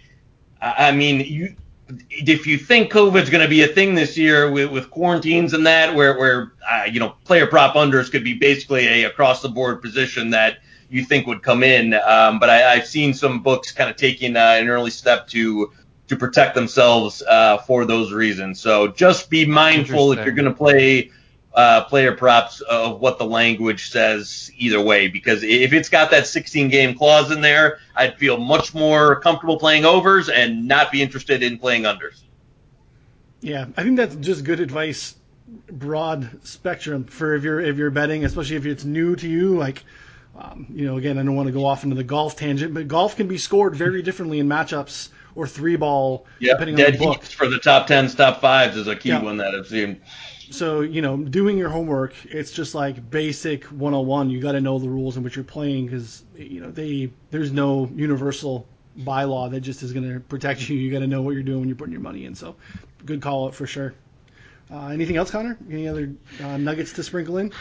[0.60, 1.56] I mean you
[2.10, 5.66] if you think COVID's going to be a thing this year with, with quarantines and
[5.66, 9.48] that, where, where uh, you know player prop unders could be basically a across the
[9.48, 10.59] board position that
[10.93, 11.94] you think would come in.
[11.94, 15.73] Um, but I, I've seen some books kind of taking uh, an early step to
[16.09, 18.60] to protect themselves uh, for those reasons.
[18.60, 21.10] So just be mindful if you're going to play
[21.55, 25.09] uh, player props of what the language says either way.
[25.09, 29.59] Because if it's got that 16 game clause in there, I'd feel much more comfortable
[29.59, 32.23] playing overs and not be interested in playing unders.
[33.40, 35.16] Yeah, I think that's just good advice,
[35.70, 39.56] broad spectrum for if you're if you're betting, especially if it's new to you.
[39.56, 39.82] Like,
[40.38, 42.88] um, you know, again, I don't want to go off into the golf tangent, but
[42.88, 47.00] golf can be scored very differently in matchups or three ball yep, depending dead on
[47.00, 47.22] the book.
[47.24, 50.00] for the top tens, top fives is a key one that I've seen.
[50.50, 54.28] So, you know, doing your homework, it's just like basic 101.
[54.28, 57.52] You got to know the rules in which you're playing because, you know, they there's
[57.52, 58.66] no universal
[59.00, 60.76] bylaw that just is going to protect you.
[60.76, 62.34] You got to know what you're doing when you're putting your money in.
[62.34, 62.56] So,
[63.06, 63.94] good call out for sure.
[64.70, 65.56] Uh, anything else, Connor?
[65.70, 67.52] Any other uh, nuggets to sprinkle in?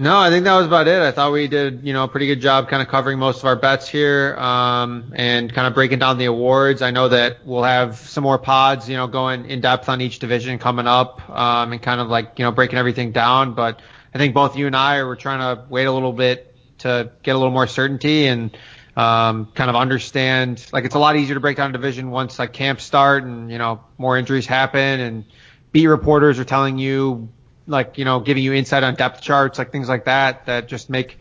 [0.00, 1.02] No, I think that was about it.
[1.02, 3.46] I thought we did, you know, a pretty good job kind of covering most of
[3.46, 6.82] our bets here, um, and kind of breaking down the awards.
[6.82, 10.20] I know that we'll have some more pods, you know, going in depth on each
[10.20, 13.54] division coming up, um, and kind of like, you know, breaking everything down.
[13.54, 13.80] But
[14.14, 17.34] I think both you and I are trying to wait a little bit to get
[17.34, 18.56] a little more certainty and,
[18.96, 22.38] um, kind of understand, like it's a lot easier to break down a division once
[22.38, 25.24] like camps start and, you know, more injuries happen and
[25.72, 27.28] beat reporters are telling you
[27.68, 30.90] like you know giving you insight on depth charts, like things like that, that just
[30.90, 31.18] make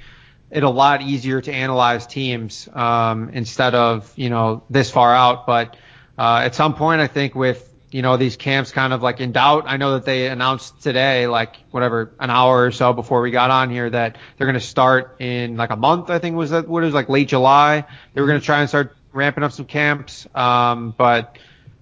[0.50, 5.46] it a lot easier to analyze teams um, instead of you know this far out.
[5.46, 5.76] But
[6.18, 9.32] uh, at some point, I think with you know these camps kind of like in
[9.32, 9.66] doubt.
[9.68, 13.52] I know that they announced today, like whatever, an hour or so before we got
[13.52, 16.10] on here, that they're going to start in like a month.
[16.10, 17.86] I think was that what it was like late July.
[18.14, 21.38] They were going to try and start ramping up some camps, um, but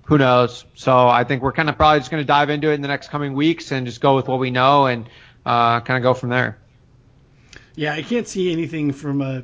[0.06, 0.66] who knows?
[0.76, 2.88] So I think we're kind of probably just going to dive into it in the
[2.88, 5.08] next coming weeks and just go with what we know and
[5.46, 6.58] uh, kind of go from there.
[7.76, 9.44] Yeah, I can't see anything from a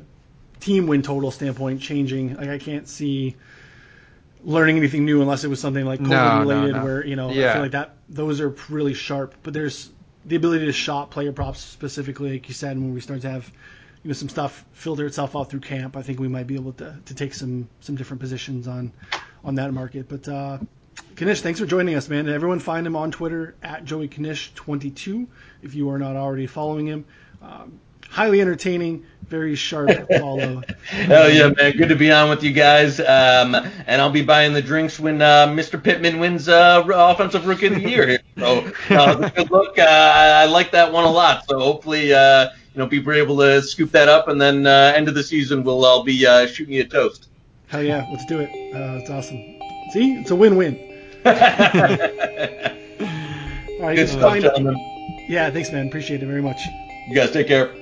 [0.60, 2.36] team win total standpoint changing.
[2.36, 3.36] Like I can't see
[4.44, 6.84] learning anything new unless it was something like COVID No, no, related, no.
[6.84, 7.52] where you know I Yeah.
[7.52, 9.34] feel like that those are really sharp.
[9.42, 9.90] But there's
[10.24, 13.50] the ability to shop player props specifically, like you said, when we start to have
[14.02, 15.96] you know some stuff filter itself out through camp.
[15.96, 18.92] I think we might be able to, to take some some different positions on
[19.44, 20.08] on that market.
[20.08, 20.58] But uh,
[21.16, 22.26] Knish, thanks for joining us, man.
[22.26, 25.26] And everyone find him on Twitter at Joey Knish22
[25.62, 27.04] if you are not already following him.
[27.40, 30.62] Um, highly entertaining, very sharp follow.
[30.86, 31.72] Hell yeah, man.
[31.76, 33.00] Good to be on with you guys.
[33.00, 35.82] Um, and I'll be buying the drinks when uh, Mr.
[35.82, 38.20] Pittman wins uh, Offensive Rookie of the Year here.
[38.38, 39.78] So uh, good look.
[39.78, 41.44] Uh, I like that one a lot.
[41.48, 44.92] So hopefully, uh, you know, people are able to scoop that up, and then uh,
[44.94, 47.28] end of the season, we'll all be uh, shooting you a toast.
[47.72, 48.50] Hell yeah, let's do it.
[48.74, 49.42] Uh, it's awesome.
[49.92, 50.78] See, it's a win-win.
[51.24, 51.32] All
[53.80, 54.76] right, can stuff, find- gentlemen.
[55.26, 55.86] Yeah, thanks, man.
[55.86, 56.60] Appreciate it very much.
[57.08, 57.74] You guys take care.